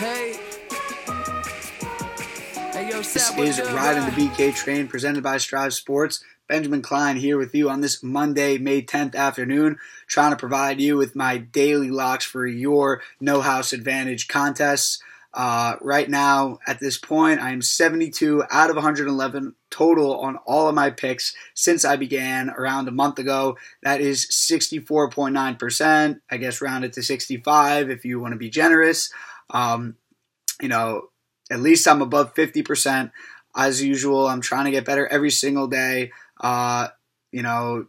Hey. 0.00 0.32
Hey, 2.72 2.88
yo, 2.88 3.02
This 3.02 3.36
is 3.36 3.60
Riding 3.70 4.06
the? 4.06 4.12
BK 4.12 4.54
Train 4.54 4.88
presented 4.88 5.22
by 5.22 5.36
Strive 5.36 5.74
Sports. 5.74 6.24
Benjamin 6.48 6.80
Klein 6.80 7.18
here 7.18 7.36
with 7.36 7.54
you 7.54 7.68
on 7.68 7.82
this 7.82 8.02
Monday, 8.02 8.56
May 8.56 8.80
10th 8.80 9.14
afternoon, 9.14 9.76
trying 10.06 10.30
to 10.30 10.38
provide 10.38 10.80
you 10.80 10.96
with 10.96 11.14
my 11.14 11.36
daily 11.36 11.90
locks 11.90 12.24
for 12.24 12.46
your 12.46 13.02
No 13.20 13.42
House 13.42 13.74
Advantage 13.74 14.26
contests. 14.26 15.02
Uh, 15.34 15.76
right 15.82 16.08
now, 16.08 16.60
at 16.66 16.80
this 16.80 16.96
point, 16.96 17.38
I 17.38 17.50
am 17.50 17.60
72 17.60 18.42
out 18.50 18.70
of 18.70 18.76
111 18.76 19.54
total 19.68 20.18
on 20.18 20.36
all 20.46 20.66
of 20.66 20.74
my 20.74 20.88
picks 20.88 21.34
since 21.52 21.84
I 21.84 21.96
began 21.96 22.48
around 22.48 22.88
a 22.88 22.92
month 22.92 23.18
ago. 23.18 23.58
That 23.82 24.00
is 24.00 24.26
64.9%. 24.30 26.20
I 26.30 26.36
guess 26.38 26.62
round 26.62 26.86
it 26.86 26.94
to 26.94 27.02
65 27.02 27.90
if 27.90 28.06
you 28.06 28.18
want 28.18 28.32
to 28.32 28.38
be 28.38 28.48
generous. 28.48 29.12
Um, 29.50 29.96
you 30.60 30.68
know, 30.68 31.08
at 31.50 31.60
least 31.60 31.86
I'm 31.88 32.02
above 32.02 32.34
50%. 32.34 33.12
As 33.56 33.82
usual, 33.82 34.28
I'm 34.28 34.40
trying 34.40 34.66
to 34.66 34.70
get 34.70 34.84
better 34.84 35.06
every 35.08 35.30
single 35.30 35.66
day. 35.66 36.12
Uh, 36.40 36.88
you 37.32 37.42
know, 37.42 37.86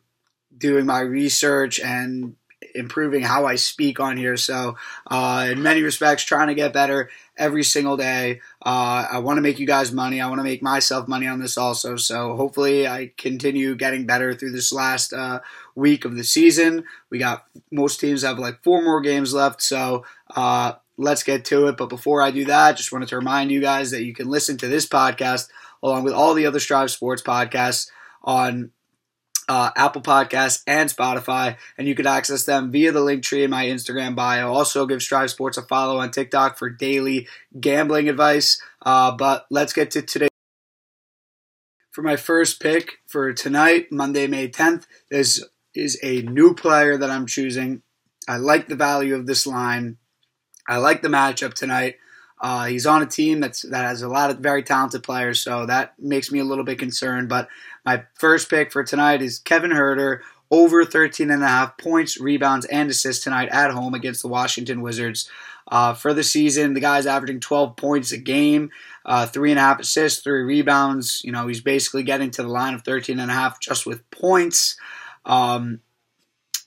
doing 0.58 0.86
my 0.86 1.00
research 1.00 1.80
and 1.80 2.36
improving 2.76 3.22
how 3.22 3.46
I 3.46 3.56
speak 3.56 4.00
on 4.00 4.18
here. 4.18 4.38
So, 4.38 4.76
uh, 5.08 5.48
in 5.52 5.62
many 5.62 5.82
respects, 5.82 6.24
trying 6.24 6.48
to 6.48 6.56
get 6.56 6.74
better 6.74 7.10
every 7.38 7.64
single 7.64 7.98
day. 7.98 8.42
Uh, 8.64 9.08
I 9.12 9.20
want 9.20 9.38
to 9.38 9.42
make 9.42 9.60
you 9.60 9.68
guys 9.68 9.92
money. 9.92 10.22
I 10.22 10.28
want 10.28 10.40
to 10.40 10.44
make 10.44 10.62
myself 10.62 11.08
money 11.08 11.28
on 11.28 11.40
this 11.40 11.58
also. 11.58 11.96
So, 11.96 12.36
hopefully, 12.36 12.88
I 12.88 13.12
continue 13.18 13.76
getting 13.76 14.06
better 14.06 14.34
through 14.34 14.52
this 14.52 14.72
last 14.72 15.14
uh, 15.14 15.40
week 15.76 16.06
of 16.06 16.16
the 16.16 16.24
season. 16.24 16.86
We 17.10 17.20
got 17.20 17.46
most 17.72 18.00
teams 18.00 18.24
have 18.24 18.40
like 18.40 18.64
four 18.64 18.82
more 18.82 19.02
games 19.02 19.34
left. 19.34 19.62
So, 19.62 20.06
uh, 20.36 20.74
let's 21.02 21.24
get 21.24 21.46
to 21.46 21.68
it. 21.68 21.78
But 21.78 21.90
before 21.90 22.22
I 22.22 22.32
do 22.32 22.46
that, 22.46 22.78
just 22.78 22.92
wanted 22.92 23.10
to 23.10 23.18
remind 23.18 23.52
you 23.52 23.62
guys 23.62 23.92
that 23.92 24.04
you 24.04 24.14
can 24.14 24.30
listen 24.30 24.58
to 24.58 24.68
this 24.68 24.88
podcast 24.88 25.50
along 25.84 26.04
with 26.04 26.14
all 26.14 26.34
the 26.34 26.46
other 26.46 26.60
Strive 26.60 26.92
Sports 26.92 27.22
podcasts 27.22 27.90
on 28.24 28.72
uh, 29.50 29.72
Apple 29.76 30.02
Podcasts 30.02 30.64
and 30.68 30.90
Spotify, 30.90 31.58
and 31.78 31.88
you 31.88 31.96
can 31.96 32.08
access 32.08 32.46
them 32.46 32.72
via 32.72 32.92
the 32.92 33.02
link 33.02 33.24
tree 33.24 33.44
in 33.44 33.50
my 33.52 33.66
Instagram 33.66 34.16
bio. 34.16 34.54
Also, 34.54 34.86
give 34.86 35.02
Strive 35.02 35.32
Sports 35.32 35.58
a 35.58 35.62
follow 35.64 36.00
on 36.00 36.12
TikTok 36.12 36.58
for 36.58 36.70
daily 36.70 37.28
gambling 37.60 38.08
advice. 38.08 38.62
Uh, 38.82 39.12
but 39.12 39.46
let's 39.50 39.74
get 39.74 39.92
to 39.92 40.02
today. 40.02 40.30
For 41.92 42.02
my 42.02 42.16
first 42.16 42.62
pick 42.62 43.00
for 43.08 43.34
tonight, 43.34 43.92
Monday, 43.92 44.26
May 44.28 44.48
10th, 44.48 44.86
is 45.10 45.46
is 45.74 46.00
a 46.04 46.22
new 46.22 46.54
player 46.54 46.98
that 46.98 47.10
I'm 47.10 47.26
choosing. 47.26 47.82
I 48.28 48.38
like 48.38 48.68
the 48.68 48.76
value 48.76 49.16
of 49.16 49.26
this 49.26 49.46
line. 49.48 49.98
I 50.68 50.78
like 50.78 51.02
the 51.02 51.08
matchup 51.08 51.54
tonight. 51.54 51.96
Uh, 52.40 52.66
he's 52.66 52.88
on 52.88 53.04
a 53.04 53.06
team 53.06 53.40
that's 53.40 53.62
that 53.62 53.86
has 53.86 54.02
a 54.02 54.08
lot 54.08 54.32
of 54.32 54.40
very 54.40 54.64
talented 54.64 55.04
players, 55.04 55.40
so 55.40 55.66
that 55.68 55.94
makes 56.00 56.32
me 56.32 56.40
a 56.40 56.44
little 56.44 56.64
bit 56.64 56.80
concerned. 56.80 57.30
But 57.30 57.48
my 57.86 58.04
first 58.16 58.50
pick 58.50 58.72
for 58.72 58.84
tonight 58.84 59.22
is 59.22 59.38
Kevin 59.40 59.72
Huerter 59.72 60.22
over 60.50 60.84
13 60.84 61.32
and 61.32 61.44
a 61.44 61.48
half 61.48 61.78
points, 61.78 62.20
rebounds, 62.20 62.66
and 62.66 62.90
assists 62.90 63.24
tonight 63.24 63.50
at 63.50 63.72
home 63.72 63.94
against 63.94 64.22
the 64.22 64.28
Washington 64.28 64.82
Wizards. 64.82 65.30
Uh, 65.68 65.94
for 65.94 66.14
the 66.14 66.24
season, 66.24 66.74
the 66.74 66.82
guy's 66.82 67.06
averaging 67.06 67.40
12 67.40 67.78
points 67.78 68.12
a 68.12 68.18
game, 68.18 68.72
uh, 69.06 69.26
three 69.26 69.52
and 69.52 69.60
a 69.60 69.62
half 69.62 69.80
assists, 69.80 70.22
three 70.22 70.42
rebounds. 70.42 71.24
You 71.24 71.32
know, 71.32 71.48
he's 71.48 71.62
basically 71.62 72.04
getting 72.04 72.32
to 72.32 72.44
the 72.44 72.50
line 72.50 72.74
of 72.74 72.82
13 72.82 73.20
and 73.20 73.32
a 73.32 73.34
half 73.34 73.60
just 73.62 73.86
with 73.86 74.10
points. 74.12 74.76
Um, 75.26 75.80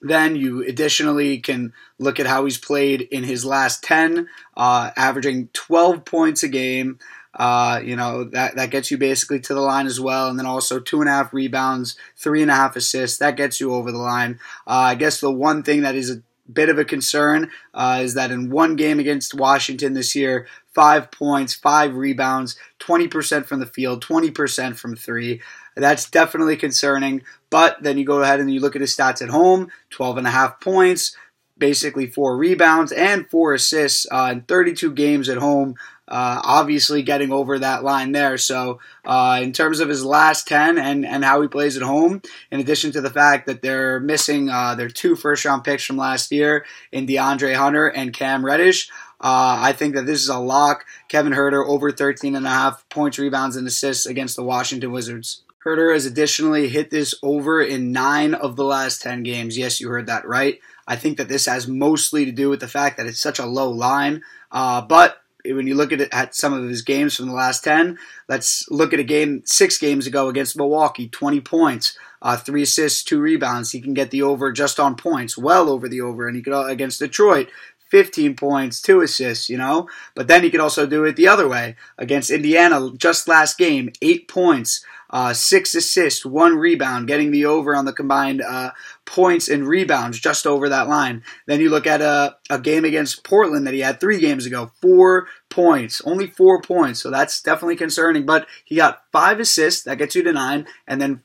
then 0.04 0.36
you 0.36 0.62
additionally 0.62 1.38
can 1.38 1.72
look 1.98 2.20
at 2.20 2.26
how 2.26 2.44
he's 2.44 2.58
played 2.58 3.00
in 3.00 3.24
his 3.24 3.44
last 3.44 3.82
10, 3.82 4.28
uh, 4.56 4.90
averaging 4.96 5.48
12 5.54 6.04
points 6.04 6.42
a 6.42 6.48
game. 6.48 6.98
Uh, 7.32 7.80
you 7.82 7.96
know, 7.96 8.22
that, 8.24 8.54
that 8.54 8.70
gets 8.70 8.90
you 8.90 8.98
basically 8.98 9.40
to 9.40 9.54
the 9.54 9.60
line 9.60 9.86
as 9.86 9.98
well. 9.98 10.28
And 10.28 10.38
then 10.38 10.46
also 10.46 10.78
two 10.78 11.00
and 11.00 11.08
a 11.08 11.12
half 11.12 11.32
rebounds, 11.32 11.96
three 12.16 12.42
and 12.42 12.50
a 12.50 12.54
half 12.54 12.76
assists. 12.76 13.18
That 13.18 13.36
gets 13.36 13.60
you 13.60 13.74
over 13.74 13.90
the 13.90 13.98
line. 13.98 14.38
Uh, 14.66 14.92
I 14.92 14.94
guess 14.94 15.20
the 15.20 15.32
one 15.32 15.62
thing 15.62 15.80
that 15.82 15.96
is 15.96 16.10
a 16.10 16.22
bit 16.52 16.68
of 16.68 16.78
a 16.78 16.84
concern 16.84 17.50
uh, 17.72 18.00
is 18.02 18.14
that 18.14 18.30
in 18.30 18.50
one 18.50 18.76
game 18.76 19.00
against 19.00 19.34
Washington 19.34 19.94
this 19.94 20.14
year, 20.14 20.46
five 20.74 21.10
points, 21.10 21.54
five 21.54 21.96
rebounds, 21.96 22.56
20% 22.80 23.46
from 23.46 23.60
the 23.60 23.66
field, 23.66 24.04
20% 24.04 24.76
from 24.76 24.94
three. 24.94 25.40
That's 25.76 26.08
definitely 26.08 26.56
concerning. 26.56 27.22
But 27.50 27.82
then 27.82 27.98
you 27.98 28.04
go 28.04 28.22
ahead 28.22 28.40
and 28.40 28.52
you 28.52 28.60
look 28.60 28.74
at 28.74 28.80
his 28.80 28.96
stats 28.96 29.22
at 29.22 29.28
home 29.28 29.70
12 29.90 30.18
and 30.18 30.26
a 30.26 30.30
half 30.30 30.60
points, 30.60 31.16
basically 31.56 32.06
four 32.06 32.36
rebounds, 32.36 32.92
and 32.92 33.28
four 33.28 33.54
assists 33.54 34.06
uh, 34.10 34.30
in 34.32 34.42
32 34.42 34.92
games 34.92 35.28
at 35.28 35.38
home. 35.38 35.76
Uh, 36.06 36.38
obviously, 36.44 37.02
getting 37.02 37.32
over 37.32 37.58
that 37.58 37.82
line 37.82 38.12
there. 38.12 38.36
So, 38.36 38.78
uh, 39.06 39.40
in 39.42 39.52
terms 39.52 39.80
of 39.80 39.88
his 39.88 40.04
last 40.04 40.46
10 40.46 40.76
and, 40.76 41.06
and 41.06 41.24
how 41.24 41.40
he 41.40 41.48
plays 41.48 41.78
at 41.78 41.82
home, 41.82 42.20
in 42.50 42.60
addition 42.60 42.92
to 42.92 43.00
the 43.00 43.08
fact 43.08 43.46
that 43.46 43.62
they're 43.62 44.00
missing 44.00 44.50
uh, 44.50 44.74
their 44.74 44.90
two 44.90 45.16
first 45.16 45.46
round 45.46 45.64
picks 45.64 45.84
from 45.84 45.96
last 45.96 46.30
year 46.30 46.66
in 46.92 47.06
DeAndre 47.06 47.54
Hunter 47.54 47.86
and 47.86 48.12
Cam 48.12 48.44
Reddish, 48.44 48.90
uh, 49.18 49.56
I 49.58 49.72
think 49.72 49.94
that 49.94 50.04
this 50.04 50.20
is 50.20 50.28
a 50.28 50.38
lock. 50.38 50.84
Kevin 51.08 51.32
Huerter 51.32 51.66
over 51.66 51.90
13 51.90 52.36
and 52.36 52.46
a 52.46 52.50
half 52.50 52.86
points, 52.90 53.18
rebounds, 53.18 53.56
and 53.56 53.66
assists 53.66 54.04
against 54.04 54.36
the 54.36 54.44
Washington 54.44 54.92
Wizards. 54.92 55.43
Huerter 55.64 55.94
has 55.94 56.04
additionally 56.04 56.68
hit 56.68 56.90
this 56.90 57.14
over 57.22 57.62
in 57.62 57.92
nine 57.92 58.34
of 58.34 58.56
the 58.56 58.64
last 58.64 59.00
10 59.00 59.22
games. 59.22 59.56
Yes, 59.56 59.80
you 59.80 59.88
heard 59.88 60.06
that 60.06 60.26
right. 60.26 60.60
I 60.86 60.96
think 60.96 61.16
that 61.16 61.28
this 61.28 61.46
has 61.46 61.66
mostly 61.66 62.26
to 62.26 62.32
do 62.32 62.50
with 62.50 62.60
the 62.60 62.68
fact 62.68 62.98
that 62.98 63.06
it's 63.06 63.20
such 63.20 63.38
a 63.38 63.46
low 63.46 63.70
line. 63.70 64.22
Uh, 64.52 64.82
but 64.82 65.22
when 65.46 65.66
you 65.66 65.74
look 65.74 65.92
at 65.92 66.02
it, 66.02 66.10
at 66.12 66.34
some 66.34 66.52
of 66.52 66.68
his 66.68 66.82
games 66.82 67.16
from 67.16 67.26
the 67.26 67.32
last 67.32 67.64
10, 67.64 67.98
let's 68.28 68.70
look 68.70 68.92
at 68.92 69.00
a 69.00 69.04
game 69.04 69.42
six 69.46 69.78
games 69.78 70.06
ago 70.06 70.28
against 70.28 70.56
Milwaukee 70.56 71.08
20 71.08 71.40
points, 71.40 71.98
uh, 72.20 72.36
three 72.36 72.62
assists, 72.62 73.02
two 73.02 73.20
rebounds. 73.20 73.72
He 73.72 73.80
can 73.80 73.94
get 73.94 74.10
the 74.10 74.22
over 74.22 74.52
just 74.52 74.78
on 74.78 74.96
points, 74.96 75.38
well 75.38 75.70
over 75.70 75.88
the 75.88 76.02
over. 76.02 76.28
And 76.28 76.36
he 76.36 76.42
could, 76.42 76.52
uh, 76.52 76.66
against 76.66 76.98
Detroit, 76.98 77.48
15 77.88 78.36
points, 78.36 78.82
two 78.82 79.00
assists, 79.00 79.48
you 79.48 79.56
know? 79.56 79.88
But 80.14 80.28
then 80.28 80.42
he 80.42 80.50
could 80.50 80.60
also 80.60 80.86
do 80.86 81.04
it 81.04 81.16
the 81.16 81.28
other 81.28 81.48
way 81.48 81.76
against 81.96 82.30
Indiana 82.30 82.90
just 82.96 83.28
last 83.28 83.56
game, 83.56 83.92
eight 84.02 84.28
points, 84.28 84.84
uh, 85.14 85.32
six 85.32 85.76
assists, 85.76 86.26
one 86.26 86.56
rebound, 86.56 87.06
getting 87.06 87.30
the 87.30 87.46
over 87.46 87.76
on 87.76 87.84
the 87.84 87.92
combined 87.92 88.42
uh, 88.42 88.72
points 89.04 89.48
and 89.48 89.64
rebounds 89.68 90.18
just 90.18 90.44
over 90.44 90.68
that 90.68 90.88
line. 90.88 91.22
Then 91.46 91.60
you 91.60 91.70
look 91.70 91.86
at 91.86 92.02
a, 92.02 92.36
a 92.50 92.58
game 92.58 92.84
against 92.84 93.22
Portland 93.22 93.64
that 93.64 93.74
he 93.74 93.80
had 93.80 94.00
three 94.00 94.18
games 94.18 94.44
ago, 94.44 94.72
four 94.82 95.28
points, 95.48 96.02
only 96.04 96.26
four 96.26 96.60
points. 96.60 97.00
So 97.00 97.12
that's 97.12 97.40
definitely 97.40 97.76
concerning. 97.76 98.26
But 98.26 98.48
he 98.64 98.74
got 98.74 99.04
five 99.12 99.38
assists, 99.38 99.84
that 99.84 99.98
gets 99.98 100.16
you 100.16 100.24
to 100.24 100.32
nine, 100.32 100.66
and 100.88 101.00
then 101.00 101.22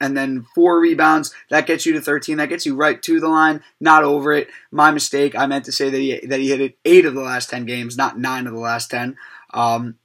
and 0.00 0.16
then 0.16 0.46
four 0.54 0.80
rebounds. 0.80 1.34
That 1.50 1.66
gets 1.66 1.84
you 1.84 1.94
to 1.94 2.00
13. 2.00 2.36
That 2.36 2.48
gets 2.48 2.64
you 2.64 2.76
right 2.76 3.02
to 3.02 3.18
the 3.18 3.28
line, 3.28 3.60
not 3.80 4.04
over 4.04 4.32
it. 4.32 4.48
My 4.70 4.92
mistake. 4.92 5.36
I 5.36 5.46
meant 5.46 5.64
to 5.64 5.72
say 5.72 5.90
that 5.90 5.98
he 5.98 6.26
that 6.26 6.38
he 6.38 6.50
hit 6.50 6.60
it 6.60 6.78
eight 6.84 7.06
of 7.06 7.14
the 7.14 7.22
last 7.22 7.50
10 7.50 7.66
games, 7.66 7.96
not 7.96 8.20
nine 8.20 8.46
of 8.46 8.52
the 8.52 8.60
last 8.60 8.88
10. 8.90 9.16
Um, 9.52 9.96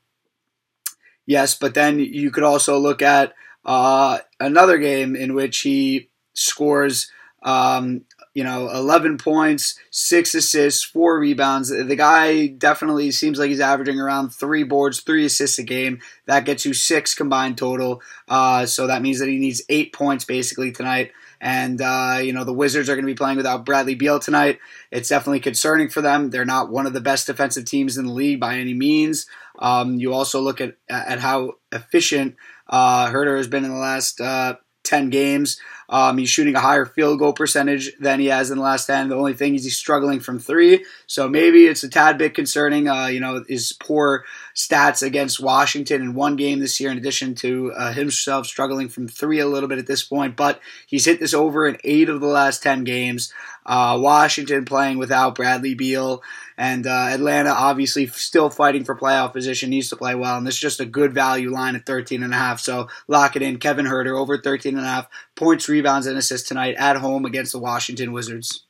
yes, 1.27 1.53
but 1.53 1.75
then 1.75 1.99
you 1.99 2.31
could 2.31 2.43
also 2.43 2.79
look 2.79 3.03
at 3.03 3.35
uh, 3.63 4.17
another 4.39 4.79
game 4.79 5.15
in 5.15 5.35
which 5.35 5.59
he 5.59 6.09
scores. 6.33 7.11
Um, 7.43 8.05
you 8.37 8.43
know, 8.43 8.69
11 8.69 9.17
points, 9.17 9.79
six 9.89 10.35
assists, 10.35 10.83
four 10.83 11.19
rebounds. 11.19 11.69
The 11.69 11.95
guy 11.95 12.45
definitely 12.45 13.09
seems 13.09 13.39
like 13.39 13.49
he's 13.49 13.59
averaging 13.59 13.99
around 13.99 14.29
three 14.29 14.61
boards, 14.61 14.99
three 14.99 15.25
assists 15.25 15.57
a 15.57 15.63
game. 15.63 16.01
That 16.27 16.45
gets 16.45 16.63
you 16.63 16.75
six 16.75 17.15
combined 17.15 17.57
total. 17.57 17.99
Uh, 18.27 18.67
so 18.67 18.85
that 18.85 19.01
means 19.01 19.17
that 19.19 19.27
he 19.27 19.39
needs 19.39 19.63
eight 19.69 19.91
points 19.91 20.23
basically 20.23 20.71
tonight. 20.71 21.13
And, 21.41 21.81
uh, 21.81 22.19
you 22.21 22.31
know, 22.31 22.43
the 22.43 22.53
Wizards 22.53 22.89
are 22.89 22.95
going 22.95 23.05
to 23.05 23.11
be 23.11 23.17
playing 23.17 23.37
without 23.37 23.65
Bradley 23.65 23.95
Beal 23.95 24.19
tonight. 24.19 24.59
It's 24.91 25.09
definitely 25.09 25.39
concerning 25.39 25.89
for 25.89 26.01
them. 26.01 26.29
They're 26.29 26.45
not 26.45 26.69
one 26.69 26.85
of 26.85 26.93
the 26.93 27.01
best 27.01 27.25
defensive 27.25 27.65
teams 27.65 27.97
in 27.97 28.05
the 28.05 28.13
league 28.13 28.39
by 28.39 28.57
any 28.57 28.75
means. 28.75 29.25
Um, 29.59 29.95
you 29.95 30.13
also 30.13 30.41
look 30.41 30.61
at, 30.61 30.77
at 30.89 31.19
how 31.19 31.53
efficient 31.71 32.35
uh, 32.67 33.07
Huerter 33.07 33.37
has 33.37 33.47
been 33.47 33.65
in 33.65 33.71
the 33.71 33.77
last 33.77 34.21
uh, 34.21 34.55
10 34.83 35.09
games. 35.09 35.59
Um, 35.89 36.17
he's 36.17 36.29
shooting 36.29 36.55
a 36.55 36.59
higher 36.59 36.85
field 36.85 37.19
goal 37.19 37.31
percentage 37.31 37.93
than 37.99 38.19
he 38.19 38.27
has 38.27 38.51
in 38.51 38.57
the 38.57 38.63
last 38.63 38.87
10. 38.87 39.09
The 39.09 39.15
only 39.15 39.33
thing 39.33 39.55
is 39.55 39.63
he's 39.63 39.77
struggling 39.77 40.19
from 40.19 40.37
three. 40.37 40.85
So 41.05 41.29
maybe 41.29 41.65
it's 41.65 41.83
a 41.83 41.89
tad 41.89 42.17
bit 42.17 42.33
concerning, 42.33 42.89
uh, 42.89 43.07
you 43.07 43.21
know, 43.21 43.43
his 43.47 43.71
poor 43.71 44.25
stats 44.53 45.01
against 45.01 45.39
Washington 45.39 46.01
in 46.01 46.13
one 46.13 46.35
game 46.35 46.59
this 46.59 46.79
year, 46.79 46.91
in 46.91 46.97
addition 46.97 47.35
to 47.35 47.71
uh, 47.73 47.93
himself 47.93 48.47
struggling 48.47 48.89
from 48.89 49.07
three 49.07 49.39
a 49.39 49.47
little 49.47 49.69
bit 49.69 49.79
at 49.79 49.87
this 49.87 50.03
point. 50.03 50.35
But 50.35 50.59
he's 50.87 51.05
hit 51.05 51.19
this 51.21 51.33
over 51.33 51.67
in 51.67 51.77
eight 51.85 52.09
of 52.09 52.19
the 52.19 52.27
last 52.27 52.63
10 52.63 52.83
games. 52.83 53.31
Uh, 53.67 53.97
Washington 54.01 54.63
playing 54.63 54.97
without 54.97 55.35
Bradley 55.35 55.75
Beal. 55.75 56.23
And 56.57 56.87
uh, 56.87 57.09
Atlanta 57.11 57.51
obviously 57.51 58.07
still 58.07 58.49
fighting 58.49 58.85
for 58.85 58.95
playoff 58.95 59.33
position, 59.33 59.69
needs 59.69 59.89
to 59.89 59.97
play 59.97 60.15
well. 60.15 60.37
And 60.37 60.47
this 60.47 60.55
is 60.55 60.61
just 60.61 60.79
a 60.79 60.85
good 60.85 61.13
value 61.13 61.51
line 61.51 61.75
at 61.75 61.85
13 61.85 62.23
and 62.23 62.33
a 62.33 62.37
half. 62.37 62.59
So 62.59 62.87
lock 63.07 63.35
it 63.35 63.41
in. 63.41 63.57
Kevin 63.57 63.85
Huerter 63.85 64.17
over 64.17 64.37
13 64.37 64.77
and 64.77 64.85
a 64.85 64.89
half 64.89 65.07
points, 65.35 65.67
rebounds, 65.67 66.07
and 66.07 66.17
assists 66.17 66.47
tonight 66.47 66.75
at 66.79 66.97
home 66.97 67.25
against 67.25 67.51
the 67.51 67.59
Washington 67.59 68.13
Wizards. 68.13 68.63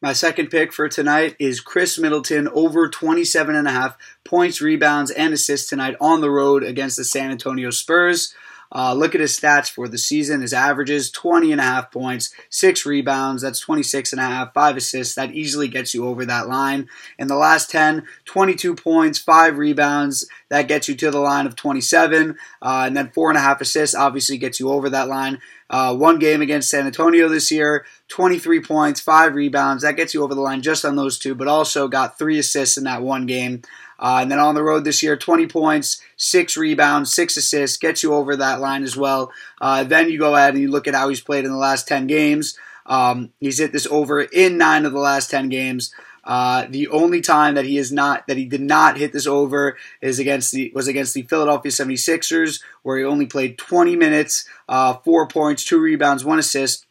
My 0.00 0.12
second 0.12 0.48
pick 0.50 0.72
for 0.72 0.88
tonight 0.88 1.34
is 1.40 1.60
Khris 1.60 1.98
Middleton 1.98 2.46
over 2.48 2.88
27 2.88 3.56
and 3.56 3.66
a 3.66 3.72
half 3.72 3.96
points, 4.24 4.60
rebounds, 4.60 5.10
and 5.10 5.32
assists 5.32 5.68
tonight 5.68 5.96
on 6.00 6.20
the 6.20 6.30
road 6.30 6.62
against 6.62 6.96
the 6.96 7.04
San 7.04 7.32
Antonio 7.32 7.70
Spurs. 7.70 8.32
Uh, 8.74 8.92
look 8.94 9.14
at 9.14 9.20
his 9.20 9.38
stats 9.38 9.70
for 9.70 9.88
the 9.88 9.98
season. 9.98 10.42
His 10.42 10.52
averages 10.52 11.10
20 11.10 11.52
and 11.52 11.60
a 11.60 11.64
half 11.64 11.90
points, 11.90 12.34
six 12.50 12.84
rebounds. 12.84 13.42
That's 13.42 13.60
26 13.60 14.12
and 14.12 14.20
a 14.20 14.24
half, 14.24 14.52
five 14.54 14.76
assists. 14.76 15.14
That 15.14 15.32
easily 15.32 15.68
gets 15.68 15.94
you 15.94 16.06
over 16.06 16.24
that 16.26 16.48
line. 16.48 16.88
In 17.18 17.28
the 17.28 17.36
last 17.36 17.70
10, 17.70 18.04
22 18.26 18.74
points, 18.74 19.18
five 19.18 19.58
rebounds. 19.58 20.28
That 20.50 20.68
gets 20.68 20.88
you 20.88 20.94
to 20.96 21.10
the 21.10 21.20
line 21.20 21.46
of 21.46 21.56
27. 21.56 22.36
Uh, 22.60 22.84
and 22.86 22.96
then 22.96 23.10
four 23.10 23.30
and 23.30 23.38
a 23.38 23.42
half 23.42 23.60
assists 23.60 23.94
obviously 23.94 24.38
gets 24.38 24.60
you 24.60 24.70
over 24.70 24.90
that 24.90 25.08
line. 25.08 25.40
Uh, 25.70 25.94
one 25.94 26.18
game 26.18 26.40
against 26.40 26.70
San 26.70 26.86
Antonio 26.86 27.28
this 27.28 27.50
year, 27.50 27.84
23 28.08 28.62
points, 28.62 29.00
five 29.00 29.34
rebounds. 29.34 29.82
That 29.82 29.96
gets 29.96 30.14
you 30.14 30.24
over 30.24 30.34
the 30.34 30.40
line 30.40 30.62
just 30.62 30.84
on 30.84 30.96
those 30.96 31.18
two, 31.18 31.34
but 31.34 31.46
also 31.46 31.88
got 31.88 32.18
three 32.18 32.38
assists 32.38 32.78
in 32.78 32.84
that 32.84 33.02
one 33.02 33.26
game. 33.26 33.62
Uh, 33.98 34.18
and 34.22 34.30
then 34.30 34.38
on 34.38 34.54
the 34.54 34.62
road 34.62 34.84
this 34.84 35.02
year, 35.02 35.16
20 35.16 35.46
points, 35.48 36.00
six 36.16 36.56
rebounds, 36.56 37.12
six 37.12 37.36
assists, 37.36 37.76
gets 37.76 38.02
you 38.02 38.14
over 38.14 38.36
that 38.36 38.60
line 38.60 38.82
as 38.84 38.96
well. 38.96 39.32
Uh, 39.60 39.82
then 39.84 40.08
you 40.08 40.18
go 40.18 40.34
ahead 40.34 40.54
and 40.54 40.62
you 40.62 40.70
look 40.70 40.86
at 40.86 40.94
how 40.94 41.08
he's 41.08 41.20
played 41.20 41.44
in 41.44 41.50
the 41.50 41.56
last 41.56 41.88
10 41.88 42.06
games. 42.06 42.56
Um, 42.86 43.32
he's 43.40 43.58
hit 43.58 43.72
this 43.72 43.86
over 43.86 44.22
in 44.22 44.56
nine 44.56 44.86
of 44.86 44.92
the 44.92 44.98
last 44.98 45.30
10 45.30 45.48
games. 45.48 45.92
Uh, 46.24 46.66
the 46.68 46.88
only 46.88 47.22
time 47.22 47.54
that 47.54 47.64
he 47.64 47.78
is 47.78 47.90
not 47.90 48.26
that 48.26 48.36
he 48.36 48.44
did 48.44 48.60
not 48.60 48.98
hit 48.98 49.14
this 49.14 49.26
over 49.26 49.78
is 50.02 50.18
against 50.18 50.52
the 50.52 50.70
was 50.74 50.86
against 50.86 51.14
the 51.14 51.22
Philadelphia 51.22 51.72
76ers, 51.72 52.60
where 52.82 52.98
he 52.98 53.04
only 53.04 53.24
played 53.24 53.56
20 53.56 53.96
minutes, 53.96 54.46
uh, 54.68 54.94
four 55.04 55.26
points, 55.26 55.64
two 55.64 55.80
rebounds, 55.80 56.26
one 56.26 56.38
assist. 56.38 56.86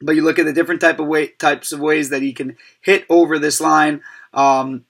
But 0.00 0.14
you 0.14 0.22
look 0.22 0.38
at 0.38 0.44
the 0.44 0.52
different 0.52 0.80
type 0.80 1.00
of 1.00 1.08
way, 1.08 1.28
types 1.28 1.72
of 1.72 1.80
ways 1.80 2.10
that 2.10 2.22
he 2.22 2.32
can 2.32 2.56
hit 2.80 3.04
over 3.08 3.40
this 3.40 3.60
line. 3.60 4.00
Um, 4.32 4.84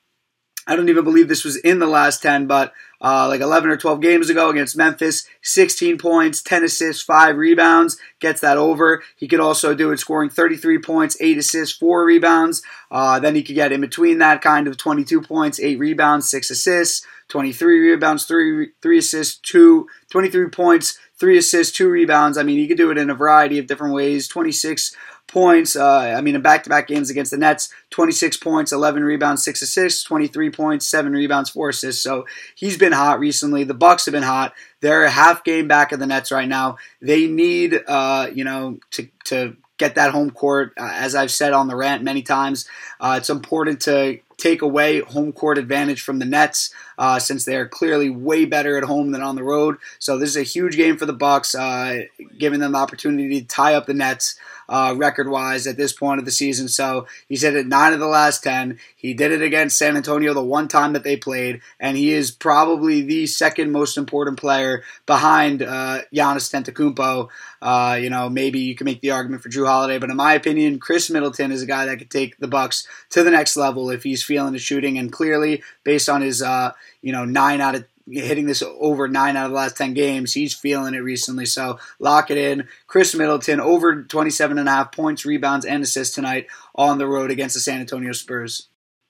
I 0.69 0.77
don't 0.77 0.91
even 0.91 1.03
believe 1.03 1.29
this 1.29 1.47
was 1.47 1.57
in 1.57 1.79
the 1.79 1.87
last 1.87 2.23
10, 2.23 2.47
but 2.47 2.75
uh, 3.01 3.27
like 3.27 3.41
11 3.41 3.71
or 3.71 3.79
12 3.79 4.03
games 4.03 4.29
ago 4.29 4.51
against 4.51 4.77
Memphis, 4.77 5.27
16 5.41 5.97
points, 5.97 6.43
10 6.43 6.63
assists, 6.63 7.03
5 7.03 7.37
rebounds, 7.39 7.97
gets 8.21 8.43
that 8.43 8.59
over. 8.59 9.03
He 9.17 9.29
could 9.29 9.41
also 9.41 9.75
do 9.75 9.91
it 9.93 9.99
scoring 9.99 10.29
33 10.29 10.79
points, 10.81 11.17
8 11.21 11.39
assists, 11.39 11.79
4 11.79 12.05
rebounds. 12.05 12.61
Uh, 12.91 13.19
then 13.19 13.35
he 13.35 13.43
could 13.43 13.55
get 13.55 13.73
in 13.73 13.81
between 13.81 14.19
that 14.19 14.43
kind 14.43 14.69
of 14.69 14.77
22 14.77 15.23
points, 15.23 15.59
8 15.59 15.79
rebounds, 15.79 16.29
6 16.29 16.51
assists, 16.51 17.07
23 17.29 17.91
rebounds, 17.91 18.25
3, 18.25 18.69
3 18.83 18.99
assists, 18.99 19.39
2, 19.51 19.87
23 20.11 20.49
points, 20.51 20.99
3 21.19 21.39
assists, 21.39 21.77
2 21.77 21.89
rebounds. 21.89 22.37
I 22.37 22.43
mean, 22.43 22.59
he 22.59 22.69
could 22.69 22.77
do 22.77 22.91
it 22.91 22.99
in 22.99 23.09
a 23.09 23.15
variety 23.15 23.59
of 23.59 23.67
different 23.67 23.95
ways. 23.95 24.29
26 24.29 24.95
points. 25.29 25.77
Uh, 25.77 26.15
I 26.17 26.21
mean, 26.21 26.35
in 26.35 26.43
back 26.43 26.65
to 26.65 26.71
back 26.71 26.89
games 26.89 27.11
against 27.11 27.31
the 27.31 27.37
Nets, 27.37 27.73
26 27.91 28.39
points, 28.39 28.73
11 28.73 29.05
rebounds, 29.05 29.45
6 29.45 29.63
assists, 29.63 30.03
23 30.05 30.51
points, 30.51 30.89
7 30.89 31.13
rebounds, 31.13 31.51
4 31.51 31.69
assists. 31.69 32.03
So 32.03 32.27
he's 32.55 32.77
been 32.77 32.93
hot 32.93 33.21
recently. 33.21 33.65
The 33.65 33.75
Bucks 33.75 34.07
have 34.07 34.13
been 34.13 34.23
hot. 34.23 34.55
They're 34.81 35.05
a 35.05 35.11
half 35.11 35.45
game 35.45 35.69
back 35.69 35.93
of 35.93 36.01
the 36.01 36.07
Nets 36.07 36.33
right 36.33 36.49
now. 36.49 36.79
They 37.01 37.27
need, 37.27 37.81
uh, 37.87 38.31
you 38.35 38.45
know, 38.45 38.79
to, 38.93 39.09
to 39.27 39.57
get 39.79 39.95
that 39.95 40.11
home 40.11 40.31
court. 40.31 40.73
Uh, 40.77 40.91
as 40.93 41.15
I've 41.15 41.31
said 41.31 41.53
on 41.53 41.69
the 41.69 41.77
rant 41.77 42.03
many 42.03 42.23
times, 42.23 42.69
uh, 43.01 43.17
it's 43.19 43.31
important 43.31 43.81
to 43.83 44.21
take 44.37 44.63
away 44.63 45.01
home 45.01 45.33
court 45.33 45.59
advantage 45.59 46.01
from 46.01 46.21
the 46.21 46.25
Nets 46.25 46.73
uh, 46.97 47.19
since 47.19 47.45
they 47.45 47.57
are 47.57 47.67
clearly 47.67 48.09
way 48.09 48.45
better 48.45 48.77
at 48.77 48.85
home 48.85 49.11
than 49.11 49.21
on 49.21 49.35
the 49.35 49.43
road. 49.43 49.77
So 49.99 50.17
this 50.17 50.31
is 50.31 50.37
a 50.37 50.43
huge 50.43 50.77
game 50.77 50.97
for 50.97 51.07
the 51.07 51.13
Bucks, 51.13 51.55
uh, 51.55 52.03
giving 52.39 52.61
them 52.61 52.73
the 52.73 52.79
opportunity 52.79 53.41
to 53.41 53.47
tie 53.47 53.75
up 53.75 53.87
the 53.87 53.95
Nets 53.95 54.39
uh, 54.69 54.95
record 54.97 55.29
wise 55.29 55.67
at 55.67 55.77
this 55.77 55.93
point 55.93 56.19
of 56.19 56.25
the 56.25 56.31
season. 56.31 56.69
So 56.69 57.07
he's 57.29 57.43
hit 57.43 57.57
it 57.57 57.67
nine 57.67 57.93
of 57.93 58.01
the 58.01 58.07
last 58.07 58.43
10. 58.43 58.79
He 58.97 59.15
did 59.15 59.33
it 59.33 59.43
against 59.43 59.79
San 59.79 59.97
Antonio 59.97 60.35
the 60.35 60.43
one 60.43 60.69
time 60.69 60.93
that 60.93 61.05
they 61.05 61.17
played, 61.17 61.61
and 61.81 61.97
he 61.97 62.13
is 62.13 62.31
probably 62.31 63.01
the 63.01 63.27
second 63.27 63.73
most 63.73 63.97
important 63.97 64.39
player 64.39 64.83
behind 65.07 65.63
uh, 65.63 66.03
Giannis 66.13 66.53
Antetokounmpo. 66.53 67.29
Uh, 67.61 67.99
you 68.01 68.11
know, 68.11 68.29
maybe 68.29 68.61
you 68.61 68.75
can 68.75 68.85
make 68.85 69.01
the 69.01 69.11
argument 69.11 69.43
for 69.43 69.49
Jrue 69.49 69.67
Holiday, 69.67 69.99
but 69.99 70.11
in 70.11 70.17
my 70.17 70.35
opinion, 70.35 70.79
Khris 70.79 71.11
Middleton 71.11 71.53
is 71.53 71.63
a 71.63 71.67
guy 71.67 71.87
that 71.87 71.99
could 71.99 72.11
take 72.11 72.37
the 72.39 72.49
Bucks 72.49 72.87
to 73.11 73.23
the 73.23 73.31
next 73.31 73.57
level 73.57 73.91
if 73.91 74.03
he's 74.03 74.23
feeling 74.23 74.53
the 74.53 74.59
shooting. 74.59 74.99
And 74.99 75.13
clearly, 75.13 75.63
based 75.85 76.09
on 76.09 76.23
his, 76.23 76.43
uh, 76.43 76.73
you 77.03 77.13
know, 77.13 77.25
nine 77.25 77.61
out 77.61 77.75
of 77.75 77.85
hitting 78.11 78.47
this 78.47 78.63
over 78.63 79.09
nine 79.09 79.37
out 79.37 79.47
of 79.47 79.51
the 79.51 79.57
last 79.57 79.77
10 79.77 79.95
games. 79.95 80.35
He's 80.35 80.55
feeling 80.55 80.95
it 80.95 80.99
recently. 80.99 81.47
So 81.47 81.79
lock 81.99 82.31
it 82.31 82.39
in. 82.39 82.69
Khris 82.87 83.15
Middleton 83.15 83.61
over 83.61 84.03
27 84.03 84.59
and 84.59 84.69
a 84.69 84.73
half 84.73 84.93
points, 84.93 85.25
rebounds, 85.25 85.67
and 85.67 85.83
assists 85.83 86.15
tonight 86.15 86.47
on 86.75 86.99
the 86.99 87.07
road 87.07 87.31
against 87.31 87.55
the 87.55 87.61
San 87.61 87.81
Antonio 87.81 88.13
Spurs. 88.13 88.69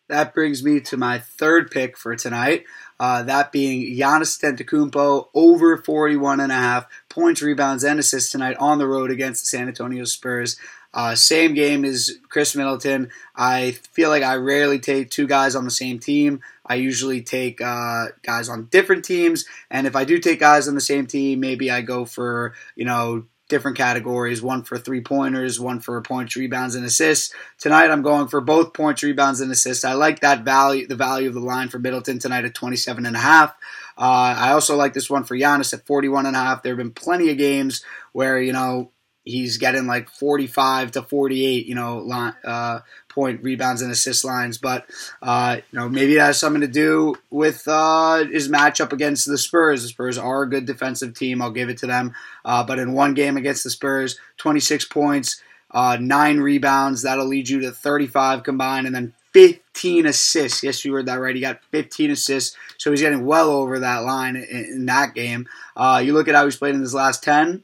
That 0.08 0.32
brings 0.32 0.64
me 0.64 0.80
to 0.80 0.96
my 0.96 1.18
third 1.18 1.70
pick 1.70 1.98
for 1.98 2.16
tonight. 2.16 2.64
Uh, 2.98 3.22
that 3.24 3.52
being 3.52 3.96
Giannis 3.96 4.40
Antetokounmpo 4.42 5.28
over 5.34 5.76
41 5.76 6.40
and 6.40 6.50
a 6.50 6.54
half 6.54 6.86
points, 7.10 7.42
rebounds, 7.42 7.84
and 7.84 8.00
assists 8.00 8.32
tonight 8.32 8.56
on 8.58 8.78
the 8.78 8.88
road 8.88 9.10
against 9.10 9.42
the 9.42 9.48
San 9.48 9.68
Antonio 9.68 10.04
Spurs. 10.04 10.56
Uh, 10.94 11.14
same 11.14 11.54
game 11.54 11.84
as 11.84 12.10
Khris 12.28 12.56
Middleton. 12.56 13.10
I 13.36 13.72
feel 13.92 14.08
like 14.08 14.22
I 14.22 14.36
rarely 14.36 14.78
take 14.78 15.10
two 15.10 15.26
guys 15.26 15.54
on 15.54 15.64
the 15.64 15.70
same 15.70 15.98
team. 15.98 16.40
I 16.64 16.76
usually 16.76 17.22
take 17.22 17.60
uh, 17.60 18.06
guys 18.22 18.48
on 18.48 18.66
different 18.66 19.04
teams, 19.04 19.44
and 19.70 19.86
if 19.86 19.94
I 19.94 20.04
do 20.04 20.18
take 20.18 20.40
guys 20.40 20.66
on 20.68 20.74
the 20.74 20.80
same 20.80 21.06
team, 21.06 21.40
maybe 21.40 21.70
I 21.70 21.82
go 21.82 22.04
for 22.04 22.54
you 22.74 22.84
know 22.84 23.24
different 23.48 23.76
categories 23.76 24.42
one 24.42 24.62
for 24.62 24.78
three 24.78 25.00
pointers, 25.00 25.58
one 25.58 25.80
for 25.80 26.00
points, 26.02 26.36
rebounds, 26.36 26.74
and 26.74 26.84
assists. 26.84 27.34
Tonight 27.58 27.90
I'm 27.90 28.02
going 28.02 28.28
for 28.28 28.40
both 28.40 28.74
points, 28.74 29.02
rebounds, 29.02 29.40
and 29.40 29.50
assists. 29.50 29.84
I 29.84 29.94
like 29.94 30.20
that 30.20 30.44
value, 30.44 30.86
the 30.86 30.96
value 30.96 31.28
of 31.28 31.34
the 31.34 31.40
line 31.40 31.68
for 31.68 31.78
Middleton 31.78 32.18
tonight 32.18 32.44
at 32.44 32.54
27 32.54 33.06
and 33.06 33.16
a 33.16 33.20
half. 33.20 33.50
Uh, 33.96 34.34
I 34.38 34.52
also 34.52 34.76
like 34.76 34.92
this 34.92 35.10
one 35.10 35.24
for 35.24 35.36
Giannis 35.36 35.74
at 35.74 35.86
41 35.86 36.26
and 36.26 36.36
a 36.36 36.38
half. 36.38 36.62
There 36.62 36.72
have 36.72 36.78
been 36.78 36.92
plenty 36.92 37.30
of 37.30 37.38
games 37.38 37.82
where, 38.12 38.40
you 38.40 38.52
know, 38.52 38.92
he's 39.28 39.58
getting 39.58 39.86
like 39.86 40.08
45 40.08 40.92
to 40.92 41.02
48, 41.02 41.66
you 41.66 41.74
know, 41.74 42.32
uh, 42.44 42.80
point 43.08 43.42
rebounds 43.42 43.82
and 43.82 43.90
assist 43.90 44.24
lines. 44.24 44.58
But 44.58 44.86
uh, 45.22 45.58
you 45.70 45.78
know, 45.78 45.88
maybe 45.88 46.14
that 46.14 46.26
has 46.26 46.38
something 46.38 46.60
to 46.60 46.68
do 46.68 47.16
with 47.30 47.66
uh, 47.66 48.24
his 48.24 48.48
matchup 48.48 48.92
against 48.92 49.26
the 49.26 49.38
Spurs. 49.38 49.82
The 49.82 49.88
Spurs 49.88 50.18
are 50.18 50.42
a 50.42 50.48
good 50.48 50.66
defensive 50.66 51.14
team. 51.14 51.42
I'll 51.42 51.50
give 51.50 51.68
it 51.68 51.78
to 51.78 51.86
them. 51.86 52.14
Uh, 52.44 52.64
but 52.64 52.78
in 52.78 52.92
one 52.92 53.14
game 53.14 53.36
against 53.36 53.64
the 53.64 53.70
Spurs, 53.70 54.18
26 54.38 54.84
points, 54.86 55.42
uh, 55.70 55.98
nine 56.00 56.38
rebounds. 56.38 57.02
That'll 57.02 57.26
lead 57.26 57.48
you 57.48 57.60
to 57.60 57.72
35 57.72 58.42
combined, 58.42 58.86
and 58.86 58.94
then 58.94 59.14
15 59.32 60.06
assists. 60.06 60.62
Yes, 60.62 60.84
you 60.84 60.92
heard 60.94 61.06
that 61.06 61.20
right. 61.20 61.34
He 61.34 61.40
got 61.40 61.62
15 61.70 62.12
assists, 62.12 62.56
so 62.78 62.90
he's 62.90 63.00
getting 63.00 63.26
well 63.26 63.50
over 63.50 63.80
that 63.80 64.04
line 64.04 64.36
in, 64.36 64.44
in 64.44 64.86
that 64.86 65.14
game. 65.14 65.48
Uh, 65.76 66.00
you 66.04 66.12
look 66.12 66.28
at 66.28 66.34
how 66.34 66.44
he's 66.44 66.56
played 66.56 66.74
in 66.74 66.80
his 66.80 66.94
last 66.94 67.22
10. 67.22 67.62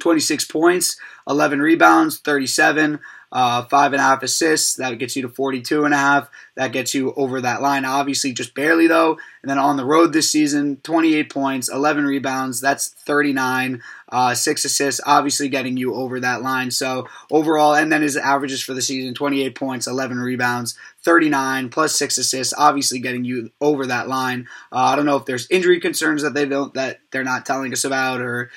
26 0.00 0.46
points, 0.46 0.96
11 1.28 1.60
rebounds, 1.60 2.18
37, 2.18 3.00
uh, 3.32 3.62
five 3.64 3.92
and 3.92 4.00
a 4.00 4.04
half 4.04 4.22
assists. 4.22 4.74
That 4.74 4.98
gets 4.98 5.14
you 5.14 5.22
to 5.22 5.28
42 5.28 5.84
and 5.84 5.94
a 5.94 5.96
half. 5.96 6.28
That 6.56 6.72
gets 6.72 6.94
you 6.94 7.12
over 7.14 7.40
that 7.40 7.62
line, 7.62 7.84
obviously, 7.84 8.32
just 8.32 8.54
barely 8.54 8.86
though. 8.86 9.18
And 9.42 9.48
then 9.48 9.58
on 9.58 9.76
the 9.76 9.84
road 9.84 10.12
this 10.12 10.30
season, 10.30 10.78
28 10.82 11.32
points, 11.32 11.70
11 11.70 12.04
rebounds. 12.04 12.60
That's 12.60 12.88
39, 12.88 13.82
uh, 14.08 14.34
six 14.34 14.64
assists, 14.64 15.00
obviously 15.06 15.48
getting 15.48 15.76
you 15.76 15.94
over 15.94 16.18
that 16.20 16.42
line. 16.42 16.70
So 16.70 17.06
overall, 17.30 17.74
and 17.74 17.92
then 17.92 18.02
his 18.02 18.16
averages 18.16 18.62
for 18.62 18.74
the 18.74 18.82
season 18.82 19.14
28 19.14 19.54
points, 19.54 19.86
11 19.86 20.18
rebounds, 20.18 20.76
39 21.02 21.70
plus 21.70 21.96
six 21.96 22.18
assists, 22.18 22.52
obviously 22.58 22.98
getting 22.98 23.24
you 23.24 23.50
over 23.60 23.86
that 23.86 24.08
line. 24.08 24.48
Uh, 24.72 24.78
I 24.78 24.96
don't 24.96 25.06
know 25.06 25.16
if 25.16 25.24
there's 25.24 25.46
injury 25.50 25.80
concerns 25.80 26.22
that 26.22 26.34
they 26.34 26.46
don't, 26.46 26.74
that 26.74 27.00
they're 27.12 27.22
not 27.22 27.46
telling 27.46 27.72
us 27.72 27.84
about 27.84 28.20
or 28.20 28.50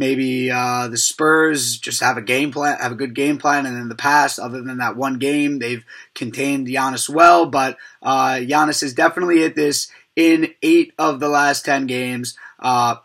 maybe 0.00 0.50
uh, 0.50 0.88
the 0.88 0.96
Spurs 0.96 1.76
just 1.76 2.00
have 2.00 2.16
a 2.16 2.22
game 2.22 2.50
plan, 2.50 2.78
have 2.80 2.90
a 2.90 2.96
good 2.96 3.14
game 3.14 3.36
plan, 3.36 3.66
and 3.66 3.76
in 3.76 3.90
the 3.90 3.94
past, 3.94 4.38
other 4.38 4.62
than 4.62 4.78
that 4.78 4.96
one 4.96 5.18
game, 5.18 5.58
they've 5.58 5.84
contained 6.14 6.66
Giannis 6.66 7.08
well. 7.08 7.44
But 7.46 7.76
uh, 8.02 8.38
Giannis 8.40 8.80
has 8.80 8.94
definitely 8.94 9.40
hit 9.40 9.54
this 9.54 9.92
in 10.16 10.54
eight 10.62 10.94
of 10.98 11.20
the 11.20 11.28
last 11.28 11.66
ten 11.66 11.86
games. 11.86 12.36
Uh, 12.58 12.96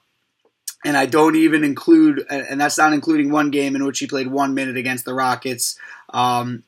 and 0.86 0.96
I 0.96 1.06
don't 1.06 1.36
even 1.36 1.64
include, 1.66 2.26
and 2.30 2.62
that's 2.62 2.78
not 2.78 2.94
including 2.94 3.30
one 3.30 3.52
game 3.52 3.76
in 3.76 3.84
which 3.84 4.00
he 4.00 4.08
played 4.08 4.28
one 4.28 4.54
minute 4.54 4.78
against 4.78 5.04
the 5.04 5.14
Rockets. 5.14 5.78
Um, 6.10 6.64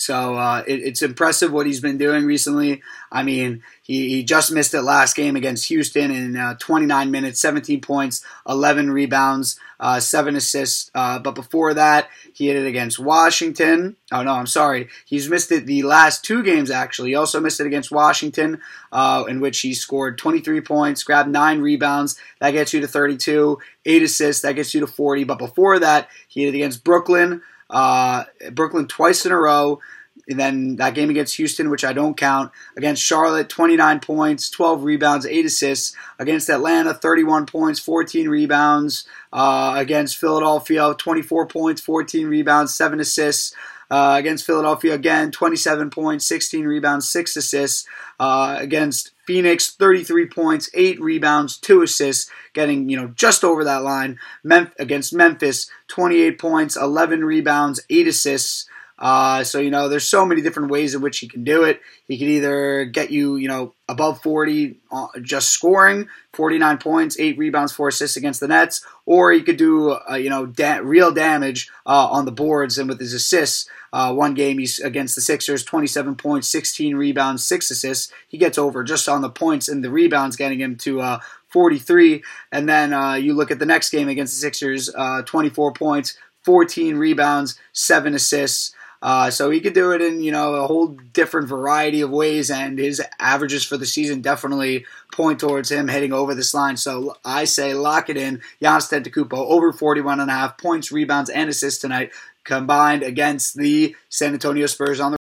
so 0.00 0.34
uh, 0.36 0.62
it, 0.66 0.80
it's 0.80 1.02
impressive 1.02 1.52
what 1.52 1.66
he's 1.66 1.80
been 1.80 1.98
doing 1.98 2.24
recently. 2.24 2.82
I 3.12 3.22
mean, 3.22 3.62
he, 3.82 4.08
he 4.08 4.24
just 4.24 4.50
missed 4.50 4.72
it 4.72 4.82
last 4.82 5.14
game 5.14 5.36
against 5.36 5.68
Houston 5.68 6.10
in 6.10 6.36
uh, 6.36 6.54
29 6.54 7.10
minutes, 7.10 7.40
17 7.40 7.80
points, 7.80 8.24
11 8.48 8.90
rebounds, 8.90 9.58
uh, 9.78 10.00
7 10.00 10.36
assists. 10.36 10.90
Uh, 10.94 11.18
but 11.18 11.34
before 11.34 11.74
that, 11.74 12.08
he 12.32 12.46
hit 12.46 12.56
it 12.56 12.66
against 12.66 12.98
Washington. 12.98 13.96
Oh, 14.10 14.22
no, 14.22 14.32
I'm 14.32 14.46
sorry. 14.46 14.88
He's 15.04 15.28
missed 15.28 15.52
it 15.52 15.66
the 15.66 15.82
last 15.82 16.24
two 16.24 16.42
games, 16.42 16.70
actually. 16.70 17.10
He 17.10 17.16
also 17.16 17.40
missed 17.40 17.60
it 17.60 17.66
against 17.66 17.90
Washington, 17.90 18.60
uh, 18.92 19.24
in 19.28 19.40
which 19.40 19.60
he 19.60 19.74
scored 19.74 20.16
23 20.16 20.62
points, 20.62 21.02
grabbed 21.02 21.30
9 21.30 21.60
rebounds. 21.60 22.18
That 22.40 22.52
gets 22.52 22.72
you 22.72 22.80
to 22.80 22.88
32, 22.88 23.58
8 23.84 24.02
assists. 24.02 24.42
That 24.42 24.54
gets 24.54 24.72
you 24.72 24.80
to 24.80 24.86
40. 24.86 25.24
But 25.24 25.38
before 25.38 25.78
that, 25.78 26.08
he 26.28 26.44
hit 26.44 26.54
it 26.54 26.58
against 26.58 26.84
Brooklyn. 26.84 27.42
Uh, 27.70 28.24
Brooklyn 28.52 28.86
twice 28.86 29.24
in 29.24 29.32
a 29.32 29.38
row. 29.38 29.80
And 30.28 30.38
then 30.38 30.76
that 30.76 30.94
game 30.94 31.10
against 31.10 31.36
Houston, 31.38 31.70
which 31.70 31.84
I 31.84 31.92
don't 31.92 32.16
count. 32.16 32.52
Against 32.76 33.02
Charlotte, 33.02 33.48
29 33.48 33.98
points, 34.00 34.48
12 34.50 34.84
rebounds, 34.84 35.26
8 35.26 35.44
assists. 35.44 35.96
Against 36.20 36.48
Atlanta, 36.48 36.94
31 36.94 37.46
points, 37.46 37.80
14 37.80 38.28
rebounds. 38.28 39.06
Uh, 39.32 39.74
against 39.76 40.18
Philadelphia, 40.18 40.94
24 40.96 41.46
points, 41.46 41.80
14 41.80 42.28
rebounds, 42.28 42.74
7 42.74 43.00
assists. 43.00 43.54
Uh, 43.90 44.14
against 44.18 44.46
Philadelphia 44.46 44.94
again, 44.94 45.32
27 45.32 45.90
points, 45.90 46.24
16 46.26 46.64
rebounds, 46.64 47.08
6 47.08 47.36
assists. 47.36 47.88
Uh, 48.20 48.56
against 48.58 49.10
Phoenix, 49.30 49.70
33 49.76 50.26
points, 50.26 50.68
8 50.74 51.00
rebounds, 51.00 51.56
2 51.58 51.82
assists, 51.82 52.28
getting, 52.52 52.88
you 52.88 52.96
know, 52.96 53.12
just 53.14 53.44
over 53.44 53.62
that 53.62 53.84
line. 53.84 54.18
Mem- 54.42 54.72
against 54.76 55.14
Memphis, 55.14 55.70
28 55.86 56.36
points, 56.36 56.76
11 56.76 57.24
rebounds, 57.24 57.80
8 57.88 58.08
assists. 58.08 58.68
Uh, 59.00 59.42
so, 59.42 59.58
you 59.58 59.70
know, 59.70 59.88
there's 59.88 60.06
so 60.06 60.26
many 60.26 60.42
different 60.42 60.70
ways 60.70 60.94
in 60.94 61.00
which 61.00 61.18
he 61.18 61.28
can 61.28 61.42
do 61.42 61.64
it. 61.64 61.80
He 62.06 62.18
could 62.18 62.28
either 62.28 62.84
get 62.84 63.10
you, 63.10 63.36
you 63.36 63.48
know, 63.48 63.72
above 63.88 64.22
40 64.22 64.76
uh, 64.92 65.06
just 65.22 65.50
scoring, 65.50 66.06
49 66.34 66.78
points, 66.78 67.18
8 67.18 67.38
rebounds, 67.38 67.72
4 67.72 67.88
assists 67.88 68.18
against 68.18 68.40
the 68.40 68.48
Nets, 68.48 68.84
or 69.06 69.32
he 69.32 69.42
could 69.42 69.56
do, 69.56 69.92
uh, 69.92 70.16
you 70.16 70.28
know, 70.28 70.44
da- 70.44 70.80
real 70.82 71.12
damage 71.12 71.70
uh, 71.86 72.08
on 72.08 72.26
the 72.26 72.32
boards 72.32 72.76
and 72.76 72.88
with 72.90 73.00
his 73.00 73.14
assists. 73.14 73.68
Uh, 73.92 74.12
one 74.12 74.34
game 74.34 74.58
he's 74.58 74.78
against 74.78 75.14
the 75.14 75.22
Sixers, 75.22 75.64
27 75.64 76.14
points, 76.16 76.48
16 76.48 76.94
rebounds, 76.94 77.44
6 77.46 77.70
assists. 77.70 78.12
He 78.28 78.36
gets 78.36 78.58
over 78.58 78.84
just 78.84 79.08
on 79.08 79.22
the 79.22 79.30
points 79.30 79.68
and 79.68 79.82
the 79.82 79.90
rebounds, 79.90 80.36
getting 80.36 80.60
him 80.60 80.76
to 80.76 81.00
uh, 81.00 81.20
43. 81.48 82.22
And 82.52 82.68
then 82.68 82.92
uh, 82.92 83.14
you 83.14 83.32
look 83.32 83.50
at 83.50 83.58
the 83.58 83.66
next 83.66 83.90
game 83.90 84.08
against 84.08 84.34
the 84.34 84.40
Sixers, 84.40 84.90
24 85.24 85.72
points, 85.72 86.16
14 86.44 86.96
rebounds, 86.96 87.58
7 87.72 88.14
assists. 88.14 88.74
Uh, 89.02 89.30
so 89.30 89.50
he 89.50 89.60
could 89.60 89.72
do 89.72 89.92
it 89.92 90.02
in 90.02 90.22
you 90.22 90.30
know 90.30 90.54
a 90.54 90.66
whole 90.66 90.88
different 90.88 91.48
variety 91.48 92.02
of 92.02 92.10
ways, 92.10 92.50
and 92.50 92.78
his 92.78 93.00
averages 93.18 93.64
for 93.64 93.76
the 93.76 93.86
season 93.86 94.20
definitely 94.20 94.84
point 95.12 95.40
towards 95.40 95.70
him 95.70 95.88
hitting 95.88 96.12
over 96.12 96.34
this 96.34 96.52
line. 96.52 96.76
So 96.76 97.16
I 97.24 97.44
say 97.44 97.72
lock 97.72 98.10
it 98.10 98.16
in. 98.16 98.42
Giannis 98.60 98.92
Antetokounmpo 98.92 99.32
over 99.32 99.72
41 99.72 100.20
and 100.20 100.30
a 100.30 100.34
half 100.34 100.58
points, 100.58 100.92
rebounds, 100.92 101.30
and 101.30 101.48
assists 101.48 101.80
tonight 101.80 102.12
combined 102.44 103.02
against 103.02 103.56
the 103.56 103.96
San 104.08 104.34
Antonio 104.34 104.66
Spurs 104.66 105.00
on 105.00 105.12
the. 105.12 105.16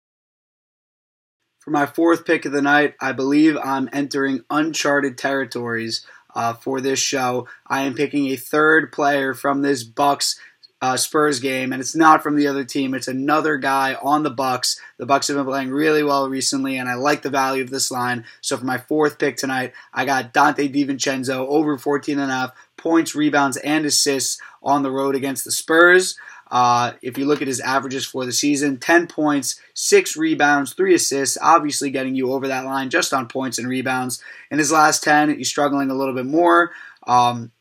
For 1.61 1.71
my 1.71 1.87
fourth 1.87 2.25
pick 2.25 2.47
of 2.47 2.53
the 2.53 2.63
night, 2.63 2.95
I 3.01 3.13
believe 3.13 3.57
I'm 3.57 3.89
entering 3.93 4.41
uncharted 4.51 5.19
territories. 5.19 6.05
Uh, 6.35 6.53
for 6.53 6.81
this 6.81 6.99
show, 6.99 7.49
I 7.67 7.83
am 7.83 7.95
picking 7.95 8.27
a 8.27 8.37
third 8.37 8.93
player 8.93 9.35
from 9.35 9.63
this 9.63 9.83
Bucks 9.83 10.39
uh, 10.81 10.97
Spurs 10.97 11.41
game, 11.41 11.73
and 11.73 11.81
it's 11.81 11.97
not 11.97 12.23
from 12.23 12.37
the 12.37 12.47
other 12.47 12.65
team. 12.65 12.95
It's 12.95 13.09
another 13.09 13.57
guy 13.57 13.95
on 13.95 14.23
the 14.23 14.31
Bucks. 14.31 14.81
The 14.97 15.07
Bucks 15.07 15.29
have 15.29 15.37
been 15.37 15.47
playing 15.47 15.71
really 15.71 16.03
well 16.03 16.29
recently, 16.29 16.77
and 16.77 16.89
I 16.89 16.95
like 16.95 17.23
the 17.23 17.31
value 17.31 17.63
of 17.63 17.71
this 17.71 17.91
line. 17.91 18.25
So 18.41 18.57
for 18.57 18.65
my 18.65 18.79
fourth 18.79 19.19
pick 19.19 19.37
tonight, 19.37 19.73
I 19.93 20.05
got 20.05 20.33
Donte 20.33 20.73
DiVincenzo 20.73 21.47
over 21.49 21.77
14 21.77 22.19
and 22.19 22.31
a 22.31 22.35
half 22.35 22.51
points, 22.77 23.15
rebounds, 23.15 23.57
and 23.59 23.85
assists 23.85 24.41
on 24.63 24.83
the 24.83 24.91
road 24.91 25.17
against 25.17 25.45
the 25.45 25.51
Spurs. 25.51 26.17
Uh, 26.51 26.93
if 27.03 27.19
you 27.19 27.27
look 27.27 27.43
at 27.43 27.49
his 27.49 27.61
averages 27.61 28.07
for 28.07 28.25
the 28.25 28.33
season, 28.33 28.79
10 28.79 29.07
points, 29.09 29.61
6 29.75 30.17
rebounds, 30.17 30.73
3 30.73 30.95
assists, 30.95 31.37
obviously 31.43 31.91
getting 31.91 32.15
you 32.15 32.33
over 32.33 32.49
that 32.49 32.65
line 32.65 32.89
just 32.89 33.13
on 33.13 33.29
points 33.29 33.59
and 33.59 33.69
rebounds. 33.69 34.23
In 34.51 34.59
his 34.59 34.73
last 34.73 35.03
10, 35.03 35.37
he's 35.37 35.51
struggling 35.51 35.91
a 35.91 35.95
little 35.95 36.15
bit 36.15 36.25
more. 36.25 36.71
Um, 37.07 37.53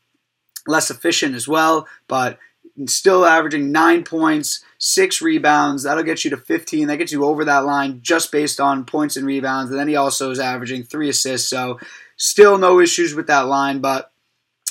less 0.66 0.90
efficient 0.90 1.34
as 1.34 1.48
well, 1.48 1.86
but 2.06 2.38
still 2.86 3.24
averaging 3.24 3.72
nine 3.72 4.04
points, 4.04 4.64
six 4.78 5.20
rebounds. 5.20 5.82
That'll 5.82 6.04
get 6.04 6.24
you 6.24 6.30
to 6.30 6.36
15. 6.36 6.88
That 6.88 6.98
gets 6.98 7.12
you 7.12 7.24
over 7.24 7.44
that 7.44 7.64
line 7.64 8.00
just 8.02 8.30
based 8.30 8.60
on 8.60 8.84
points 8.84 9.16
and 9.16 9.26
rebounds. 9.26 9.70
And 9.70 9.78
then 9.78 9.88
he 9.88 9.96
also 9.96 10.30
is 10.30 10.38
averaging 10.38 10.84
three 10.84 11.08
assists. 11.08 11.48
So 11.48 11.78
still 12.16 12.58
no 12.58 12.80
issues 12.80 13.14
with 13.14 13.26
that 13.26 13.46
line, 13.46 13.80
but 13.80 14.12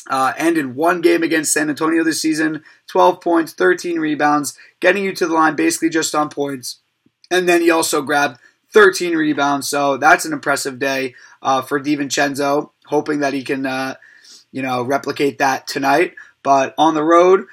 uh, 0.10 0.34
ended 0.38 0.76
one 0.76 1.02
game 1.02 1.24
against 1.24 1.52
San 1.52 1.70
Antonio 1.70 2.04
this 2.04 2.22
season 2.22 2.64
12 2.88 3.20
points, 3.20 3.54
13 3.54 4.00
rebounds, 4.00 4.58
getting 4.80 5.04
you 5.04 5.14
to 5.14 5.28
the 5.28 5.34
line 5.34 5.56
basically 5.56 5.90
just 5.90 6.16
on 6.16 6.30
points. 6.30 6.80
And 7.30 7.48
then 7.50 7.62
he 7.62 7.70
also 7.70 8.02
grabbed 8.02 8.40
13 8.72 9.16
rebounds. 9.16 9.68
So 9.68 9.98
that's 9.98 10.26
an 10.26 10.34
impressive 10.34 10.80
day 10.80 11.16
uh, 11.42 11.62
for 11.62 11.80
DiVincenzo, 11.80 12.72
hoping 12.86 13.20
that 13.20 13.34
he 13.34 13.44
can, 13.44 13.66
uh, 13.66 13.96
you 14.52 14.62
know, 14.62 14.84
replicate 14.84 15.40
that 15.40 15.68
tonight. 15.68 16.14
But 16.44 16.74
on 16.78 16.94
the 16.94 17.04
road, 17.04 17.46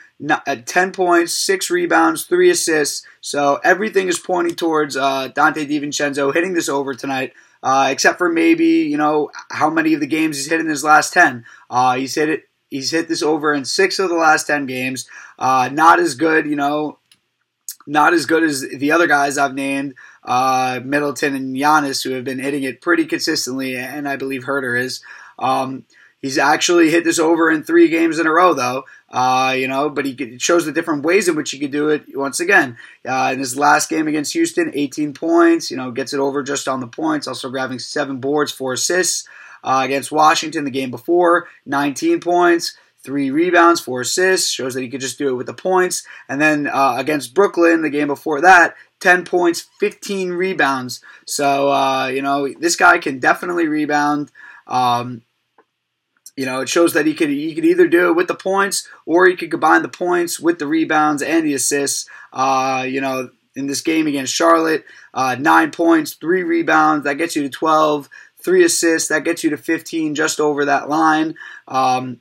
at 0.47 0.67
10 0.67 0.93
points, 0.93 1.35
6 1.35 1.71
rebounds, 1.71 2.25
3 2.25 2.51
assists. 2.51 3.07
So 3.21 3.61
everything 3.65 4.09
is 4.09 4.19
pointing 4.19 4.55
towards 4.57 4.97
uh, 4.97 5.29
Donte 5.29 5.69
DiVincenzo 5.69 6.33
hitting 6.33 6.55
this 6.55 6.69
over 6.69 6.95
tonight. 6.95 7.33
Uh, 7.63 7.89
except 7.91 8.19
for 8.19 8.31
maybe 8.31 8.67
you 8.67 8.99
know 8.99 9.31
how 9.51 9.71
many 9.71 9.95
of 9.95 10.01
the 10.01 10.07
games 10.07 10.37
he's 10.37 10.51
hit 10.51 10.61
in 10.61 10.69
his 10.69 10.85
last 10.85 11.15
ten. 11.15 11.47
Uh, 11.71 11.97
he's 11.97 12.15
hit 12.15 12.29
it. 12.29 12.43
He's 12.69 12.91
hit 12.91 13.09
this 13.09 13.23
over 13.23 13.55
in 13.55 13.65
six 13.65 13.99
of 13.99 14.11
the 14.11 14.17
last 14.17 14.47
ten 14.47 14.67
games. 14.67 15.09
Uh, 15.39 15.71
not 15.73 15.99
as 15.99 16.15
good, 16.15 16.45
you 16.45 16.57
know, 16.57 16.99
not 17.87 18.13
as 18.13 18.27
good 18.27 18.43
as 18.43 18.61
the 18.61 18.93
other 18.93 19.07
guys 19.07 19.39
I've 19.39 19.55
named, 19.55 19.95
uh, 20.25 20.81
Middleton 20.85 21.35
and 21.35 21.57
Giannis, 21.57 22.05
who 22.05 22.11
have 22.11 22.25
been 22.25 22.39
hitting 22.39 22.65
it 22.65 22.83
pretty 22.83 23.07
consistently, 23.07 23.79
and 23.79 24.07
I 24.07 24.17
believe 24.17 24.45
Huerter 24.45 24.79
is. 24.79 25.03
Um, 25.39 25.87
He's 26.25 26.39
actually 26.39 26.89
hit 26.89 27.05
this 27.05 27.19
over 27.19 27.51
in 27.51 27.65
three 27.65 27.91
games 27.91 28.19
in 28.19 28.27
a 28.27 28.33
row, 28.33 28.55
though. 28.55 28.85
Uh, 29.15 29.55
you 29.57 29.69
know, 29.69 29.89
but 29.89 30.05
he 30.05 30.39
shows 30.39 30.67
the 30.67 30.73
different 30.73 31.05
ways 31.05 31.29
in 31.29 31.37
which 31.37 31.53
he 31.53 31.59
could 31.61 31.71
do 31.71 31.89
it. 31.89 32.03
Once 32.15 32.41
again, 32.41 32.77
uh, 33.09 33.31
in 33.33 33.39
his 33.39 33.57
last 33.57 33.89
game 33.89 34.09
against 34.09 34.33
Houston, 34.33 34.73
18 34.75 35.15
points. 35.15 35.71
You 35.71 35.77
know, 35.77 35.93
gets 35.93 36.13
it 36.13 36.19
over 36.19 36.43
just 36.43 36.67
on 36.67 36.81
the 36.81 36.89
points. 36.89 37.29
Also 37.29 37.49
grabbing 37.49 37.79
seven 37.79 38.19
boards, 38.19 38.51
four 38.51 38.73
assists. 38.73 39.29
Uh, 39.63 39.81
against 39.83 40.13
Washington, 40.13 40.65
the 40.65 40.71
game 40.71 40.91
before, 40.91 41.49
19 41.65 42.21
points 42.21 42.77
three 43.05 43.31
rebounds, 43.31 43.81
four 43.81 44.01
assists, 44.01 44.51
shows 44.51 44.75
that 44.75 44.83
he 44.83 44.89
could 44.89 45.01
just 45.01 45.19
do 45.19 45.29
it 45.29 45.35
with 45.35 45.47
the 45.47 45.55
points. 45.55 46.05
And 46.29 46.41
then 46.41 46.67
uh, 46.67 46.97
against 46.97 47.35
Brooklyn, 47.35 47.83
the 47.83 47.91
game 47.91 48.09
before 48.09 48.41
that, 48.41 48.75
10 49.01 49.27
points, 49.27 49.69
15 49.79 50.31
rebounds. 50.31 51.03
So, 51.27 51.71
uh, 51.71 52.07
you 52.07 52.23
know, 52.23 52.49
this 52.59 52.77
guy 52.77 52.99
can 52.99 53.19
definitely 53.19 53.69
rebound. 53.69 54.33
Um, 54.67 55.23
you 56.37 56.47
know, 56.47 56.61
it 56.61 56.69
shows 56.69 56.95
that 56.95 57.07
he 57.07 57.15
could 57.15 57.31
he 57.31 57.55
could 57.55 57.65
either 57.65 57.87
do 57.87 58.09
it 58.09 58.15
with 58.15 58.29
the 58.29 58.35
points 58.35 58.89
or 59.07 59.27
he 59.27 59.37
could 59.37 59.51
combine 59.51 59.83
the 59.83 59.89
points 59.89 60.41
with 60.41 60.59
the 60.59 60.67
rebounds 60.67 61.23
and 61.23 61.47
the 61.47 61.55
assists. 61.55 62.09
Uh, 62.33 62.85
you 62.89 63.01
know, 63.01 63.31
in 63.55 63.67
this 63.67 63.81
game 63.81 64.07
against 64.07 64.35
Charlotte, 64.35 64.85
uh, 65.13 65.37
nine 65.39 65.71
points, 65.71 66.15
three 66.15 66.43
rebounds, 66.43 67.05
that 67.05 67.15
gets 67.15 67.37
you 67.37 67.43
to 67.43 67.49
12. 67.49 68.09
Three 68.43 68.65
assists, 68.65 69.09
that 69.09 69.25
gets 69.25 69.43
you 69.43 69.51
to 69.51 69.57
15, 69.57 70.15
just 70.15 70.39
over 70.39 70.65
that 70.67 70.89
line. 70.89 71.35
Um, 71.67 72.21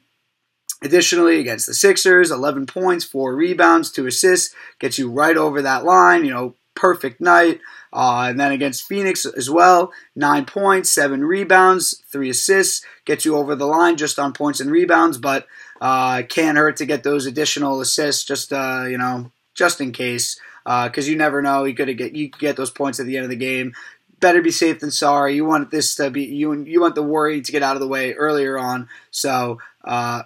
Additionally, 0.83 1.39
against 1.39 1.65
the 1.65 1.73
Sixers, 1.73 2.29
11 2.29 2.65
points, 2.65 3.05
4 3.05 3.33
rebounds, 3.33 3.89
2 3.89 4.05
assists, 4.05 4.53
gets 4.79 4.99
you 4.99 5.09
right 5.09 5.37
over 5.37 5.61
that 5.61 5.85
line. 5.85 6.25
You 6.25 6.31
know, 6.31 6.55
perfect 6.75 7.21
night. 7.21 7.61
Uh, 7.93 8.25
and 8.29 8.39
then 8.39 8.51
against 8.51 8.87
Phoenix 8.87 9.23
as 9.23 9.51
well, 9.51 9.93
nine 10.15 10.45
points, 10.45 10.91
seven 10.91 11.23
rebounds, 11.23 12.01
three 12.11 12.29
assists, 12.29 12.83
gets 13.05 13.23
you 13.23 13.35
over 13.35 13.55
the 13.55 13.67
line 13.67 13.97
just 13.97 14.17
on 14.17 14.33
points 14.33 14.59
and 14.59 14.71
rebounds, 14.71 15.19
but 15.19 15.45
uh, 15.79 16.23
can't 16.23 16.57
hurt 16.57 16.77
to 16.77 16.87
get 16.87 17.03
those 17.03 17.27
additional 17.27 17.81
assists 17.81 18.23
just 18.23 18.51
uh, 18.51 18.85
you 18.87 18.97
know 18.97 19.31
just 19.53 19.79
in 19.79 19.91
case 19.91 20.39
because 20.63 21.07
uh, 21.07 21.11
you 21.11 21.15
never 21.15 21.41
know 21.41 21.65
you 21.65 21.75
could 21.75 21.95
get 21.97 22.15
you 22.15 22.29
could 22.29 22.39
get 22.39 22.55
those 22.55 22.71
points 22.71 22.99
at 22.99 23.05
the 23.05 23.17
end 23.17 23.25
of 23.25 23.29
the 23.29 23.35
game. 23.35 23.73
Better 24.19 24.41
be 24.41 24.51
safe 24.51 24.79
than 24.79 24.91
sorry. 24.91 25.35
You 25.35 25.45
want 25.45 25.69
this 25.69 25.95
to 25.95 26.09
be 26.09 26.23
you 26.23 26.63
you 26.63 26.81
want 26.81 26.95
the 26.95 27.03
worry 27.03 27.41
to 27.41 27.51
get 27.51 27.61
out 27.61 27.75
of 27.75 27.81
the 27.81 27.87
way 27.87 28.13
earlier 28.13 28.57
on. 28.57 28.87
So 29.11 29.59
uh, 29.83 30.23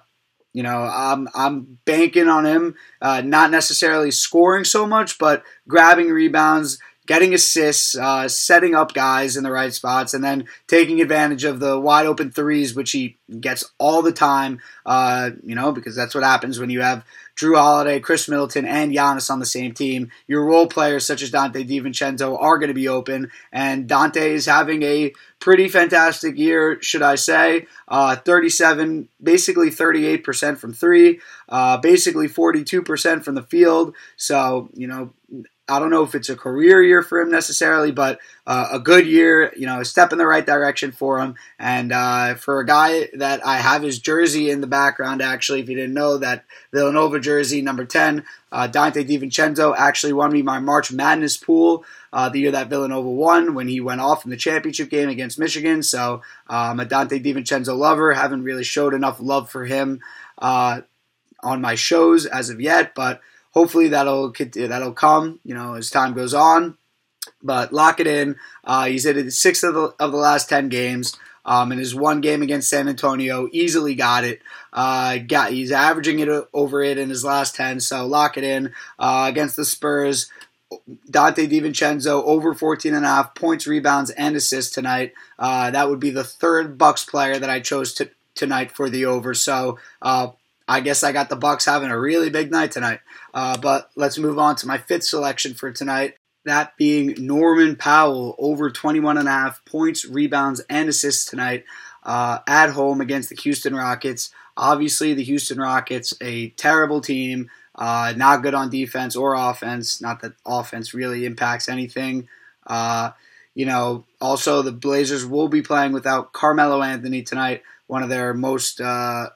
you 0.53 0.63
know, 0.63 0.89
I'm 0.91 1.27
I'm 1.35 1.79
banking 1.85 2.27
on 2.27 2.45
him, 2.45 2.75
uh, 3.01 3.21
not 3.21 3.51
necessarily 3.51 4.11
scoring 4.11 4.63
so 4.63 4.87
much, 4.87 5.17
but 5.19 5.43
grabbing 5.67 6.09
rebounds, 6.09 6.79
getting 7.07 7.33
assists, 7.33 7.97
uh, 7.97 8.27
setting 8.27 8.75
up 8.75 8.93
guys 8.93 9.35
in 9.35 9.43
the 9.43 9.51
right 9.51 9.73
spots, 9.73 10.13
and 10.13 10.23
then 10.23 10.45
taking 10.67 11.01
advantage 11.01 11.45
of 11.45 11.59
the 11.59 11.79
wide 11.79 12.05
open 12.05 12.29
threes, 12.29 12.75
which 12.75 12.91
he 12.91 13.17
gets 13.39 13.63
all 13.79 14.01
the 14.01 14.11
time. 14.11 14.59
Uh, 14.85 15.31
you 15.43 15.55
know, 15.55 15.71
because 15.71 15.95
that's 15.95 16.13
what 16.13 16.23
happens 16.23 16.59
when 16.59 16.69
you 16.69 16.81
have 16.81 17.03
Jrue 17.37 17.55
Holiday, 17.55 17.99
Khris 17.99 18.27
Middleton, 18.27 18.65
and 18.65 18.91
Giannis 18.91 19.31
on 19.31 19.39
the 19.39 19.45
same 19.45 19.73
team. 19.73 20.11
Your 20.27 20.43
role 20.43 20.67
players 20.67 21.05
such 21.05 21.21
as 21.21 21.31
Donte 21.31 21.67
DiVincenzo 21.67 22.39
are 22.39 22.57
going 22.57 22.69
to 22.69 22.73
be 22.73 22.87
open, 22.87 23.31
and 23.51 23.87
Donte 23.87 24.17
is 24.17 24.45
having 24.45 24.83
a 24.83 25.13
pretty 25.39 25.69
fantastic 25.69 26.37
year, 26.37 26.81
should 26.81 27.03
I 27.03 27.15
say? 27.15 27.67
Uh, 27.87 28.15
37, 28.15 29.07
basically 29.21 29.69
38% 29.69 30.57
from 30.57 30.73
three, 30.73 31.21
uh, 31.47 31.77
basically 31.77 32.27
42% 32.27 33.23
from 33.23 33.35
the 33.35 33.43
field. 33.43 33.95
So 34.17 34.69
you 34.73 34.87
know 34.87 35.13
I 35.69 35.79
don't 35.79 35.89
know 35.89 36.03
if 36.03 36.15
it's 36.15 36.29
a 36.29 36.35
career 36.35 36.81
year 36.81 37.01
for 37.01 37.19
him 37.19 37.29
necessarily, 37.29 37.91
but 37.91 38.19
uh, 38.45 38.69
a 38.71 38.79
good 38.79 39.05
year, 39.05 39.51
you 39.57 39.65
know, 39.65 39.81
a 39.81 39.85
step 39.85 40.13
in 40.13 40.17
the 40.17 40.25
right 40.25 40.45
direction 40.45 40.93
for 40.93 41.19
him. 41.19 41.35
And 41.59 41.91
uh, 41.91 42.35
for 42.35 42.61
a 42.61 42.65
guy 42.65 43.09
that 43.15 43.45
I 43.45 43.57
have 43.57 43.83
his 43.83 43.99
jersey 43.99 44.49
in 44.49 44.61
the 44.61 44.67
background, 44.67 45.21
actually, 45.21 45.59
if 45.59 45.67
you 45.67 45.75
didn't 45.75 45.93
know 45.93 46.17
that 46.19 46.45
Villanova 46.71 47.19
jersey, 47.19 47.61
number 47.61 47.83
10, 47.83 48.23
uh, 48.49 48.69
Donte 48.69 49.05
DiVincenzo 49.05 49.75
actually 49.77 50.13
won 50.13 50.31
me 50.31 50.41
my 50.41 50.59
March 50.59 50.89
Madness 50.91 51.35
pool 51.35 51.83
uh, 52.13 52.29
the 52.29 52.39
year 52.39 52.51
that 52.51 52.69
Villanova 52.69 53.09
won 53.09 53.53
when 53.53 53.67
he 53.67 53.81
went 53.81 53.99
off 53.99 54.23
in 54.23 54.31
the 54.31 54.37
championship 54.37 54.89
game 54.89 55.09
against 55.09 55.37
Michigan. 55.37 55.83
So 55.83 56.21
I'm 56.47 56.79
um, 56.79 56.85
a 56.85 56.85
Donte 56.85 57.21
DiVincenzo 57.21 57.77
lover. 57.77 58.13
Haven't 58.13 58.43
really 58.43 58.63
showed 58.63 58.93
enough 58.93 59.19
love 59.19 59.49
for 59.49 59.65
him 59.65 59.99
uh, 60.37 60.81
on 61.43 61.59
my 61.59 61.75
shows 61.75 62.25
as 62.25 62.49
of 62.49 62.61
yet, 62.61 62.95
but 62.95 63.19
hopefully 63.57 63.87
that'll 63.87 64.33
that'll 64.55 64.93
come. 64.93 65.39
You 65.43 65.55
know, 65.55 65.73
as 65.73 65.89
time 65.89 66.13
goes 66.13 66.33
on. 66.33 66.77
But 67.43 67.73
lock 67.73 67.99
it 67.99 68.07
in. 68.07 68.35
Uh, 68.63 68.85
he's 68.85 69.05
hit 69.05 69.31
six 69.33 69.63
of 69.63 69.73
the 69.73 69.95
of 69.99 70.11
the 70.11 70.17
last 70.17 70.47
ten 70.47 70.69
games. 70.69 71.17
Um, 71.43 71.71
his 71.71 71.95
one 71.95 72.19
game 72.19 72.41
against 72.41 72.69
San 72.69 72.89
Antonio, 72.89 73.47
easily 73.53 73.95
got 73.95 74.25
it. 74.25 74.41
Uh, 74.73 75.17
got 75.17 75.51
he's 75.51 75.71
averaging 75.71 76.19
it 76.19 76.29
over 76.53 76.83
it 76.83 76.97
in 76.97 77.09
his 77.09 77.23
last 77.23 77.55
ten, 77.55 77.79
so 77.79 78.05
lock 78.05 78.37
it 78.37 78.43
in 78.43 78.73
uh, 78.99 79.25
against 79.29 79.55
the 79.55 79.65
Spurs. 79.65 80.29
Donte 81.09 81.49
DiVincenzo 81.49 82.21
over 82.25 82.53
14 82.53 82.93
and 82.93 83.05
a 83.05 83.07
half 83.07 83.33
points, 83.33 83.65
rebounds, 83.65 84.09
and 84.11 84.35
assists 84.35 84.73
tonight. 84.73 85.13
Uh, 85.39 85.71
that 85.71 85.89
would 85.89 86.01
be 86.01 86.09
the 86.09 86.25
third 86.25 86.77
Bucks 86.77 87.05
player 87.05 87.39
that 87.39 87.49
I 87.49 87.61
chose 87.61 87.93
to, 87.93 88.09
tonight 88.35 88.73
for 88.73 88.89
the 88.89 89.05
over. 89.05 89.33
So 89.33 89.79
uh, 90.01 90.31
I 90.67 90.81
guess 90.81 91.03
I 91.03 91.11
got 91.11 91.29
the 91.29 91.35
Bucks 91.35 91.65
having 91.65 91.89
a 91.89 91.99
really 91.99 92.29
big 92.29 92.51
night 92.51 92.71
tonight. 92.71 92.99
Uh, 93.33 93.57
but 93.57 93.89
let's 93.95 94.17
move 94.17 94.37
on 94.37 94.55
to 94.57 94.67
my 94.67 94.77
fifth 94.77 95.05
selection 95.05 95.53
for 95.53 95.71
tonight. 95.71 96.15
That 96.45 96.77
being 96.77 97.15
Norman 97.19 97.75
Powell 97.75 98.35
over 98.37 98.69
21 98.69 99.17
and 99.17 99.27
a 99.27 99.31
half 99.31 99.63
points, 99.65 100.05
rebounds, 100.05 100.61
and 100.69 100.89
assists 100.89 101.25
tonight 101.29 101.65
uh, 102.03 102.39
at 102.47 102.71
home 102.71 103.01
against 103.01 103.29
the 103.29 103.35
Houston 103.35 103.75
Rockets. 103.75 104.31
Obviously, 104.55 105.13
the 105.13 105.23
Houston 105.23 105.59
Rockets, 105.59 106.13
a 106.21 106.49
terrible 106.51 107.01
team, 107.01 107.49
uh, 107.75 108.13
not 108.15 108.41
good 108.41 108.53
on 108.53 108.69
defense 108.69 109.15
or 109.15 109.35
offense. 109.35 110.01
Not 110.01 110.21
that 110.21 110.33
offense 110.45 110.93
really 110.93 111.25
impacts 111.25 111.69
anything. 111.69 112.27
Uh, 112.65 113.11
you 113.53 113.65
know, 113.65 114.05
also 114.19 114.61
the 114.61 114.71
Blazers 114.71 115.25
will 115.25 115.47
be 115.47 115.61
playing 115.61 115.91
without 115.91 116.33
Carmelo 116.33 116.81
Anthony 116.81 117.23
tonight, 117.23 117.63
one 117.87 118.03
of 118.03 118.09
their 118.09 118.33
most 118.33 118.79
uh, 118.79 119.29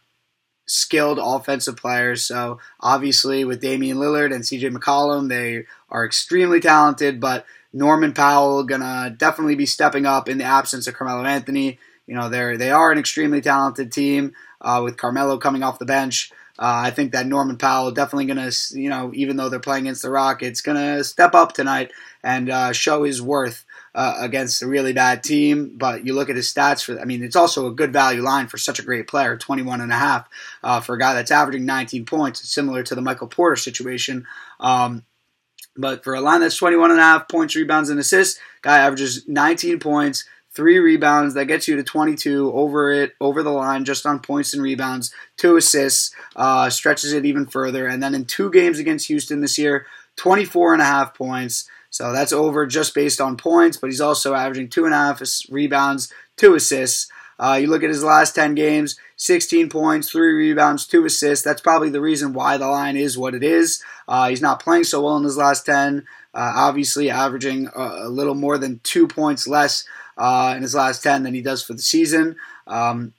skilled 0.72 1.20
offensive 1.22 1.75
players. 1.75 2.24
So 2.24 2.60
obviously, 2.80 3.44
with 3.44 3.62
Damian 3.62 3.98
Lillard 3.98 4.34
and 4.34 4.44
CJ 4.44 4.74
McCollum, 4.74 5.30
they 5.30 5.66
are 5.90 6.06
extremely 6.06 6.60
talented. 6.60 7.20
But 7.20 7.46
Norman 7.74 8.13
Powell 8.13 8.63
gonna 8.63 9.13
definitely 9.16 9.56
be 9.56 9.66
stepping 9.66 10.06
up 10.06 10.30
in 10.30 10.38
the 10.38 10.46
absence 10.46 10.88
of 10.88 10.94
Carmelo 10.94 11.25
Anthony. 11.25 11.78
You 12.08 12.16
know, 12.16 12.30
they're 12.30 12.58
they 12.58 12.72
are 12.72 12.92
an 12.92 12.98
extremely 12.98 13.42
talented 13.42 13.92
team 13.92 14.34
uh, 14.62 14.82
with 14.84 14.98
Carmelo 14.98 15.38
coming 15.38 15.63
off 15.63 15.80
the 15.80 15.86
bench. 15.86 16.32
Uh, 16.58 16.86
I 16.86 16.92
think 16.92 17.13
that 17.13 17.25
Norman 17.25 17.58
Powell 17.58 17.92
definitely 17.92 18.28
to, 18.38 18.80
you 18.80 18.90
know, 18.90 19.12
even 19.13 19.36
though 19.36 19.50
they're 19.50 19.60
playing 19.60 19.86
against 19.88 20.04
the 20.04 20.12
Rockets, 20.12 20.62
to 20.78 21.04
step 21.04 21.34
up 21.34 21.54
tonight 21.54 21.92
and 22.24 22.50
uh, 22.50 22.72
show 22.72 23.04
his 23.04 23.22
worth 23.22 23.66
uh, 23.93 24.15
against 24.19 24.62
a 24.62 24.67
really 24.67 24.93
bad 24.93 25.24
team. 25.24 25.74
But 25.77 26.05
you 26.05 26.13
look 26.13 26.29
at 26.29 26.36
his 26.36 26.51
stats 26.51 26.83
for, 26.83 27.00
I 27.00 27.05
mean, 27.05 27.24
it's 27.24 27.36
also 27.36 27.67
a 27.67 27.74
good 27.74 27.93
value 27.93 28.21
line 28.21 28.48
for 28.48 28.57
such 28.57 28.79
a 28.79 28.83
great 28.83 29.07
player, 29.07 29.38
21 29.38 29.81
and 29.81 29.91
a 29.91 29.95
half 29.95 30.27
uh, 30.63 30.79
for 30.79 30.95
a 30.95 31.00
guy 31.00 31.13
that's 31.13 31.31
averaging 31.31 31.65
19 31.65 32.05
points. 32.05 32.48
Similar 32.48 32.83
to 32.83 32.95
the 32.95 33.01
Michael 33.01 33.27
Porter 33.27 33.55
situation. 33.55 34.25
Um, 34.60 35.03
but 35.75 36.03
for 36.03 36.13
a 36.13 36.21
line 36.21 36.41
that's 36.41 36.57
21 36.57 36.91
and 36.91 37.00
a 37.00 37.03
half 37.03 37.29
points, 37.29 37.55
rebounds, 37.55 37.89
and 37.89 38.00
assists, 38.00 38.39
guy 38.62 38.79
averages 38.79 39.27
19 39.27 39.79
points, 39.79 40.25
three 40.53 40.79
rebounds 40.79 41.33
that 41.33 41.45
gets 41.45 41.67
you 41.67 41.77
to 41.77 41.83
22 41.83 42.51
over 42.53 42.91
it 42.91 43.13
over 43.21 43.41
the 43.41 43.51
line 43.51 43.86
just 43.86 44.05
on 44.05 44.19
points 44.19 44.53
and 44.53 44.62
rebounds 44.62 45.13
two 45.38 45.55
assists 45.55 46.13
uh, 46.36 46.69
stretches 46.69 47.13
it 47.13 47.25
even 47.25 47.45
further 47.45 47.88
and 47.88 48.03
then 48.03 48.13
in 48.13 48.25
two 48.25 48.51
games 48.51 48.77
against 48.77 49.07
houston 49.07 49.41
this 49.41 49.57
year 49.57 49.86
24 50.17 50.74
and 50.74 50.81
a 50.81 50.86
half 50.86 51.13
points 51.13 51.69
so 51.91 52.12
that's 52.12 52.33
over 52.33 52.65
just 52.65 52.95
based 52.95 53.21
on 53.21 53.38
points 53.38 53.77
but 53.77 53.91
he's 53.91 54.01
also 54.01 54.33
averaging 54.33 54.67
two 54.67 54.86
and 54.86 54.93
a 54.93 54.98
half 54.98 55.21
rebounds 55.50 56.12
two 56.38 56.55
assists 56.55 57.07
uh, 57.39 57.55
you 57.55 57.67
look 57.67 57.83
at 57.83 57.89
his 57.89 58.03
last 58.03 58.36
10 58.36 58.55
games 58.55 58.98
16 59.21 59.69
points, 59.69 60.09
3 60.09 60.33
rebounds, 60.33 60.87
2 60.87 61.05
assists. 61.05 61.46
That's 61.46 61.61
probably 61.61 61.92
the 61.92 62.01
reason 62.01 62.33
why 62.33 62.57
the 62.57 62.68
line 62.68 62.98
is 62.98 63.20
what 63.20 63.35
it 63.35 63.44
is. 63.44 63.83
Uh, 64.07 64.29
he's 64.29 64.42
not 64.42 64.59
playing 64.59 64.83
so 64.83 65.03
well 65.03 65.16
in 65.16 65.24
his 65.24 65.37
last 65.37 65.63
10, 65.68 66.07
uh, 66.33 66.53
obviously 66.55 67.11
averaging 67.11 67.70
a, 67.75 67.81
a, 67.81 68.09
little 68.09 68.33
more 68.33 68.57
than 68.57 68.79
2 68.79 69.07
points 69.07 69.48
less 69.48 69.85
uh, 70.18 70.55
in 70.55 70.63
his 70.63 70.74
last 70.74 71.03
10 71.03 71.22
than 71.22 71.35
he 71.35 71.42
does 71.44 71.63
for 71.63 71.74
the 71.74 71.83
season. 71.83 72.35
Um, 72.66 73.13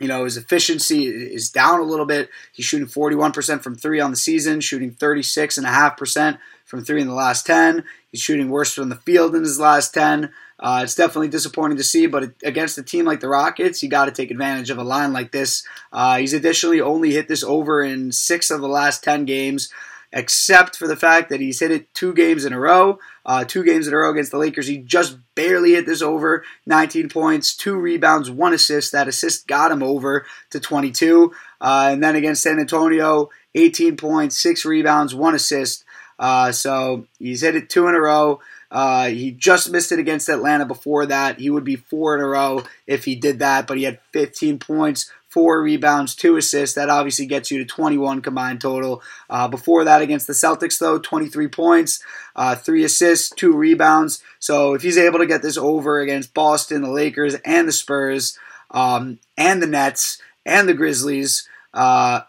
you 0.00 0.08
know, 0.08 0.24
his 0.24 0.36
efficiency 0.36 1.06
is 1.06 1.50
down 1.50 1.78
a 1.78 1.84
little 1.84 2.06
bit. 2.06 2.30
He's 2.52 2.64
shooting 2.64 2.88
41% 2.88 3.62
from 3.62 3.74
three 3.74 4.00
on 4.00 4.10
the 4.10 4.16
season, 4.16 4.60
shooting 4.60 4.92
36.5% 4.92 6.38
from 6.64 6.84
three 6.84 7.00
in 7.00 7.06
the 7.06 7.14
last 7.14 7.46
10. 7.46 7.84
He's 8.10 8.20
shooting 8.22 8.48
worse 8.48 8.72
from 8.72 8.88
the 8.88 8.96
field 8.96 9.34
in 9.34 9.42
his 9.42 9.60
last 9.60 9.92
10. 9.92 10.32
Uh, 10.58 10.80
it's 10.84 10.94
definitely 10.94 11.28
disappointing 11.28 11.76
to 11.76 11.84
see, 11.84 12.06
but 12.06 12.32
against 12.42 12.78
a 12.78 12.82
team 12.82 13.04
like 13.04 13.20
the 13.20 13.28
Rockets, 13.28 13.82
you 13.82 13.88
got 13.88 14.06
to 14.06 14.10
take 14.10 14.30
advantage 14.30 14.70
of 14.70 14.78
a 14.78 14.84
line 14.84 15.12
like 15.12 15.32
this. 15.32 15.66
Uh, 15.92 16.18
he's 16.18 16.34
additionally 16.34 16.80
only 16.80 17.12
hit 17.12 17.28
this 17.28 17.44
over 17.44 17.82
in 17.82 18.12
six 18.12 18.50
of 18.50 18.60
the 18.60 18.68
last 18.68 19.04
10 19.04 19.24
games 19.26 19.70
except 20.12 20.76
for 20.76 20.88
the 20.88 20.96
fact 20.96 21.28
that 21.28 21.40
he's 21.40 21.60
hit 21.60 21.70
it 21.70 21.92
two 21.94 22.12
games 22.12 22.44
in 22.44 22.52
a 22.52 22.58
row. 22.58 22.98
Uh, 23.24 23.44
two 23.44 23.62
games 23.62 23.86
in 23.86 23.94
a 23.94 23.96
row 23.96 24.10
against 24.10 24.32
the 24.32 24.38
Lakers. 24.38 24.66
He 24.66 24.78
just 24.78 25.18
barely 25.34 25.72
hit 25.72 25.86
this 25.86 26.02
over 26.02 26.44
19 26.66 27.08
points, 27.08 27.56
two 27.56 27.76
rebounds, 27.76 28.30
one 28.30 28.52
assist. 28.52 28.92
That 28.92 29.08
assist 29.08 29.46
got 29.46 29.70
him 29.70 29.82
over 29.82 30.26
to 30.50 30.60
22. 30.60 31.32
Uh, 31.60 31.88
and 31.92 32.02
then 32.02 32.16
against 32.16 32.42
San 32.42 32.58
Antonio, 32.58 33.30
18 33.54 33.96
points, 33.96 34.38
six 34.38 34.64
rebounds, 34.64 35.14
one 35.14 35.34
assist. 35.34 35.84
Uh, 36.18 36.52
so 36.52 37.06
he's 37.18 37.42
hit 37.42 37.56
it 37.56 37.70
two 37.70 37.86
in 37.86 37.94
a 37.94 38.00
row. 38.00 38.40
Uh, 38.70 39.08
he 39.08 39.32
just 39.32 39.70
missed 39.70 39.90
it 39.90 39.98
against 39.98 40.28
Atlanta 40.28 40.64
before 40.64 41.06
that. 41.06 41.40
He 41.40 41.50
would 41.50 41.64
be 41.64 41.76
four 41.76 42.14
in 42.14 42.22
a 42.22 42.26
row 42.26 42.62
if 42.86 43.04
he 43.04 43.16
did 43.16 43.40
that, 43.40 43.66
but 43.66 43.78
he 43.78 43.84
had 43.84 43.98
15 44.12 44.58
points, 44.58 45.10
four 45.30 45.62
rebounds, 45.62 46.14
two 46.14 46.36
assists. 46.36 46.74
That 46.74 46.90
obviously 46.90 47.24
gets 47.24 47.50
you 47.50 47.58
to 47.58 47.64
21 47.64 48.20
combined 48.20 48.60
total. 48.60 49.02
Uh, 49.30 49.48
before 49.48 49.84
that, 49.84 50.02
against 50.02 50.26
the 50.26 50.32
Celtics, 50.32 50.78
though, 50.78 50.98
23 50.98 51.48
points, 51.48 52.02
uh, 52.36 52.56
three 52.56 52.84
assists, 52.84 53.30
two 53.30 53.52
rebounds. 53.52 54.22
So 54.38 54.74
if 54.74 54.82
he's 54.82 54.98
able 54.98 55.20
to 55.20 55.26
get 55.26 55.42
this 55.42 55.56
over 55.56 56.00
against 56.00 56.34
Boston, 56.34 56.82
the 56.82 56.90
Lakers, 56.90 57.36
and 57.44 57.66
the 57.66 57.72
Spurs, 57.72 58.36
um, 58.72 59.18
and 59.36 59.62
the 59.62 59.66
Nets, 59.66 60.20
and 60.44 60.68
the 60.68 60.74
Grizzlies, 60.74 61.48
uh, 61.72 62.20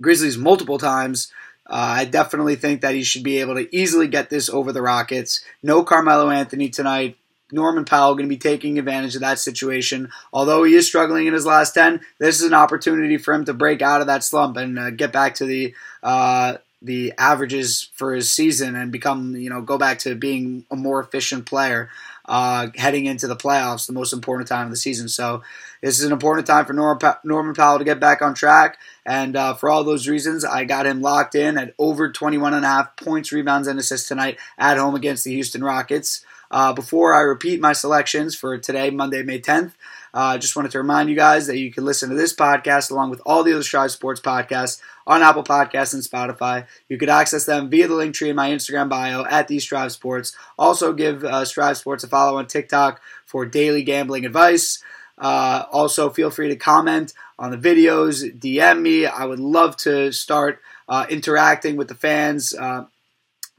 Grizzlies 0.00 0.36
multiple 0.36 0.78
times. 0.78 1.32
Uh, 1.66 1.96
I 1.98 2.04
definitely 2.04 2.56
think 2.56 2.82
that 2.82 2.94
he 2.94 3.02
should 3.02 3.22
be 3.22 3.38
able 3.40 3.54
to 3.54 3.74
easily 3.74 4.06
get 4.06 4.28
this 4.28 4.50
over 4.50 4.70
the 4.72 4.82
Rockets. 4.82 5.42
No 5.62 5.82
Carmelo 5.82 6.28
Anthony 6.28 6.68
tonight. 6.68 7.16
Norman 7.54 7.84
Powell 7.84 8.14
going 8.14 8.28
to 8.28 8.34
be 8.34 8.36
taking 8.36 8.78
advantage 8.78 9.14
of 9.14 9.22
that 9.22 9.38
situation. 9.38 10.10
Although 10.32 10.64
he 10.64 10.74
is 10.74 10.86
struggling 10.86 11.26
in 11.26 11.32
his 11.32 11.46
last 11.46 11.72
10, 11.72 12.00
this 12.18 12.40
is 12.40 12.46
an 12.46 12.54
opportunity 12.54 13.16
for 13.16 13.32
him 13.32 13.44
to 13.46 13.54
break 13.54 13.80
out 13.80 14.00
of 14.00 14.08
that 14.08 14.24
slump 14.24 14.56
and 14.56 14.78
uh, 14.78 14.90
get 14.90 15.12
back 15.12 15.34
to 15.36 15.46
the 15.46 15.74
uh, 16.02 16.58
the 16.82 17.14
averages 17.16 17.88
for 17.94 18.14
his 18.14 18.30
season 18.30 18.76
and 18.76 18.92
become, 18.92 19.34
you 19.36 19.48
know, 19.48 19.62
go 19.62 19.78
back 19.78 20.00
to 20.00 20.14
being 20.14 20.66
a 20.70 20.76
more 20.76 21.00
efficient 21.00 21.46
player 21.46 21.88
uh, 22.26 22.68
heading 22.76 23.06
into 23.06 23.26
the 23.26 23.36
playoffs, 23.36 23.86
the 23.86 23.92
most 23.94 24.12
important 24.12 24.48
time 24.48 24.66
of 24.66 24.70
the 24.70 24.76
season. 24.76 25.08
So 25.08 25.42
this 25.80 25.98
is 25.98 26.04
an 26.04 26.12
important 26.12 26.46
time 26.46 26.66
for 26.66 26.74
Norman, 26.74 27.54
Powell 27.54 27.78
to 27.78 27.84
get 27.84 28.00
back 28.00 28.20
on 28.20 28.34
track. 28.34 28.78
And 29.06 29.34
uh, 29.34 29.54
for 29.54 29.70
all 29.70 29.82
those 29.82 30.08
reasons, 30.08 30.44
I 30.44 30.64
got 30.64 30.86
him 30.86 31.00
locked 31.00 31.34
in 31.34 31.56
at 31.56 31.74
over 31.78 32.12
21 32.12 32.52
and 32.52 32.64
a 32.64 32.68
half 32.68 32.96
points, 32.96 33.32
rebounds, 33.32 33.66
and 33.66 33.78
assists 33.78 34.08
tonight 34.08 34.38
at 34.58 34.76
home 34.76 34.94
against 34.94 35.24
the 35.24 35.32
Houston 35.32 35.64
Rockets. 35.64 36.24
Uh, 36.54 36.72
before 36.72 37.12
I 37.12 37.22
repeat 37.22 37.60
my 37.60 37.72
selections 37.72 38.36
for 38.36 38.56
today, 38.58 38.88
Monday, 38.88 39.24
May 39.24 39.40
10th, 39.40 39.72
I 40.14 40.36
uh, 40.36 40.38
just 40.38 40.54
wanted 40.54 40.70
to 40.70 40.78
remind 40.78 41.10
you 41.10 41.16
guys 41.16 41.48
that 41.48 41.58
you 41.58 41.72
can 41.72 41.84
listen 41.84 42.10
to 42.10 42.14
this 42.14 42.32
podcast 42.32 42.92
along 42.92 43.10
with 43.10 43.20
all 43.26 43.42
the 43.42 43.52
other 43.52 43.64
Strive 43.64 43.90
Sports 43.90 44.20
podcasts 44.20 44.80
on 45.04 45.20
Apple 45.20 45.42
Podcasts 45.42 45.94
and 45.94 46.02
Spotify. 46.04 46.68
You 46.88 46.96
could 46.96 47.08
access 47.08 47.44
them 47.44 47.70
via 47.70 47.88
the 47.88 47.96
link 47.96 48.14
tree 48.14 48.30
in 48.30 48.36
my 48.36 48.50
Instagram 48.50 48.88
bio 48.88 49.24
at 49.24 49.48
the 49.48 49.58
Strive 49.58 49.90
Sports. 49.90 50.36
Also, 50.56 50.92
give 50.92 51.24
uh, 51.24 51.44
Strive 51.44 51.76
Sports 51.76 52.04
a 52.04 52.06
follow 52.06 52.38
on 52.38 52.46
TikTok 52.46 53.02
for 53.26 53.44
daily 53.44 53.82
gambling 53.82 54.24
advice. 54.24 54.80
Uh, 55.18 55.64
also, 55.72 56.08
feel 56.08 56.30
free 56.30 56.50
to 56.50 56.56
comment 56.56 57.14
on 57.36 57.50
the 57.50 57.58
videos, 57.58 58.32
DM 58.38 58.80
me. 58.80 59.06
I 59.06 59.24
would 59.24 59.40
love 59.40 59.76
to 59.78 60.12
start 60.12 60.60
uh, 60.88 61.06
interacting 61.10 61.74
with 61.74 61.88
the 61.88 61.96
fans. 61.96 62.54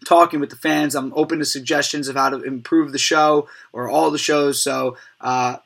Talking 0.03 0.39
with 0.39 0.49
the 0.49 0.55
fans. 0.55 0.95
I'm 0.95 1.13
open 1.15 1.39
to 1.39 1.45
suggestions 1.45 2.07
of 2.07 2.15
how 2.15 2.29
to 2.29 2.41
improve 2.41 2.91
the 2.91 2.97
show 2.97 3.47
or 3.71 3.89
all 3.89 4.11
the 4.11 4.17
shows. 4.17 4.61
So 4.61 4.97
uh, 5.21 5.57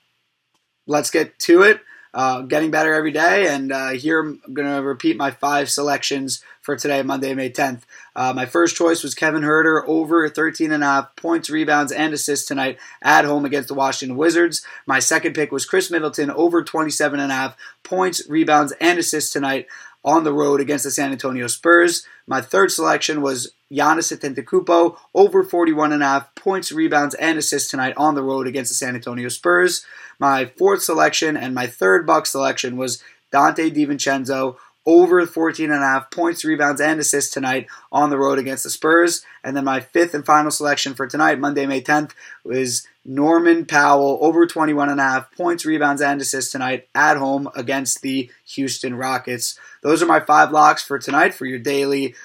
let's 0.85 1.09
get 1.09 1.39
to 1.39 1.63
it. 1.63 1.81
uh, 2.13 2.41
getting 2.41 2.71
better 2.71 2.93
every 2.93 3.11
day. 3.11 3.47
And 3.47 3.71
uh, 3.71 3.89
here 3.89 4.19
I'm 4.19 4.41
going 4.53 4.67
to 4.67 4.81
repeat 4.81 5.17
my 5.17 5.31
five 5.31 5.69
selections 5.69 6.43
for 6.61 6.75
today, 6.75 7.03
Monday, 7.03 7.33
May 7.33 7.49
10th. 7.51 7.81
Uh, 8.15 8.33
my 8.33 8.45
first 8.45 8.75
choice 8.75 9.03
was 9.03 9.15
Kevin 9.15 9.43
Huerter 9.43 9.83
over 9.87 10.27
13 10.27 10.71
and 10.71 10.83
a 10.83 10.87
half 10.87 11.15
points, 11.15 11.49
rebounds, 11.49 11.91
and 11.91 12.13
assists 12.13 12.47
tonight 12.47 12.79
at 13.01 13.25
home 13.25 13.45
against 13.45 13.67
the 13.67 13.75
Washington 13.75 14.17
Wizards. 14.17 14.65
My 14.85 14.99
second 14.99 15.33
pick 15.33 15.51
was 15.51 15.65
Khris 15.65 15.91
Middleton 15.91 16.31
over 16.31 16.63
27 16.63 17.19
and 17.19 17.31
a 17.31 17.35
half 17.35 17.57
points, 17.83 18.27
rebounds, 18.27 18.73
and 18.81 18.99
assists 18.99 19.31
tonight 19.31 19.67
on 20.03 20.23
the 20.23 20.33
road 20.33 20.61
against 20.61 20.83
the 20.85 20.91
San 20.91 21.11
Antonio 21.11 21.47
Spurs. 21.47 22.05
My 22.27 22.41
third 22.41 22.71
selection 22.71 23.21
was 23.21 23.53
Giannis 23.71 24.15
Antetokounmpo 24.15 24.97
over 25.13 25.43
41 25.43 25.93
and 25.93 26.03
a 26.03 26.05
half 26.05 26.35
points, 26.35 26.71
rebounds, 26.71 27.15
and 27.15 27.37
assists 27.37 27.69
tonight 27.69 27.93
on 27.97 28.15
the 28.15 28.23
road 28.23 28.47
against 28.47 28.71
the 28.71 28.75
San 28.75 28.95
Antonio 28.95 29.29
Spurs. 29.29 29.85
My 30.17 30.45
fourth 30.45 30.81
selection 30.81 31.37
and 31.37 31.53
my 31.53 31.67
third 31.67 32.07
Buck 32.07 32.25
selection 32.25 32.77
was 32.77 33.03
Donte 33.31 33.73
DiVincenzo 33.73 34.57
over 34.85 35.25
14 35.25 35.71
and 35.71 35.83
a 35.83 35.85
half 35.85 36.09
points, 36.09 36.43
rebounds, 36.43 36.81
and 36.81 36.99
assists 36.99 37.31
tonight 37.31 37.67
on 37.91 38.09
the 38.09 38.17
road 38.17 38.39
against 38.39 38.63
the 38.63 38.69
Spurs. 38.69 39.23
And 39.43 39.55
then 39.55 39.65
my 39.65 39.81
fifth 39.81 40.13
and 40.13 40.25
final 40.25 40.49
selection 40.49 40.95
for 40.95 41.05
tonight, 41.05 41.39
Monday, 41.39 41.65
May 41.65 41.81
10th, 41.81 42.11
was 42.43 42.87
Norman 43.05 43.65
Powell 43.65 44.19
over 44.21 44.45
21 44.45 44.89
and 44.89 44.99
a 44.99 45.03
half 45.03 45.31
points, 45.35 45.65
rebounds, 45.65 46.01
and 46.01 46.21
assists 46.21 46.51
tonight 46.51 46.87
at 46.93 47.17
home 47.17 47.49
against 47.55 48.01
the 48.01 48.29
Houston 48.45 48.95
Rockets. 48.95 49.57
Those 49.81 50.03
are 50.03 50.07
my 50.07 50.19
five 50.19 50.51
locks 50.51 50.83
for 50.83 50.99
tonight 50.99 51.33
for 51.33 51.45
your 51.45 51.59
daily 51.59 52.15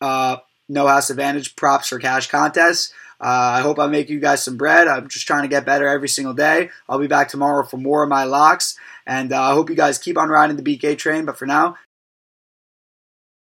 uh, 0.00 0.38
No 0.68 0.86
House 0.86 1.10
Advantage 1.10 1.56
props 1.56 1.88
for 1.88 1.98
cash 1.98 2.28
contests. 2.28 2.92
Uh, 3.20 3.56
I 3.56 3.60
hope 3.60 3.78
I 3.78 3.86
make 3.86 4.10
you 4.10 4.20
guys 4.20 4.44
some 4.44 4.58
bread. 4.58 4.88
I'm 4.88 5.08
just 5.08 5.26
trying 5.26 5.42
to 5.42 5.48
get 5.48 5.64
better 5.64 5.88
every 5.88 6.08
single 6.08 6.34
day. 6.34 6.70
I'll 6.88 6.98
be 6.98 7.06
back 7.06 7.28
tomorrow 7.28 7.64
for 7.64 7.78
more 7.78 8.02
of 8.02 8.10
my 8.10 8.24
locks. 8.24 8.76
And 9.06 9.32
uh, 9.32 9.40
I 9.40 9.54
hope 9.54 9.70
you 9.70 9.76
guys 9.76 9.98
keep 9.98 10.18
on 10.18 10.28
riding 10.28 10.56
the 10.56 10.62
BK 10.62 10.98
train. 10.98 11.24
But 11.24 11.38
for 11.38 11.46
now, 11.46 11.76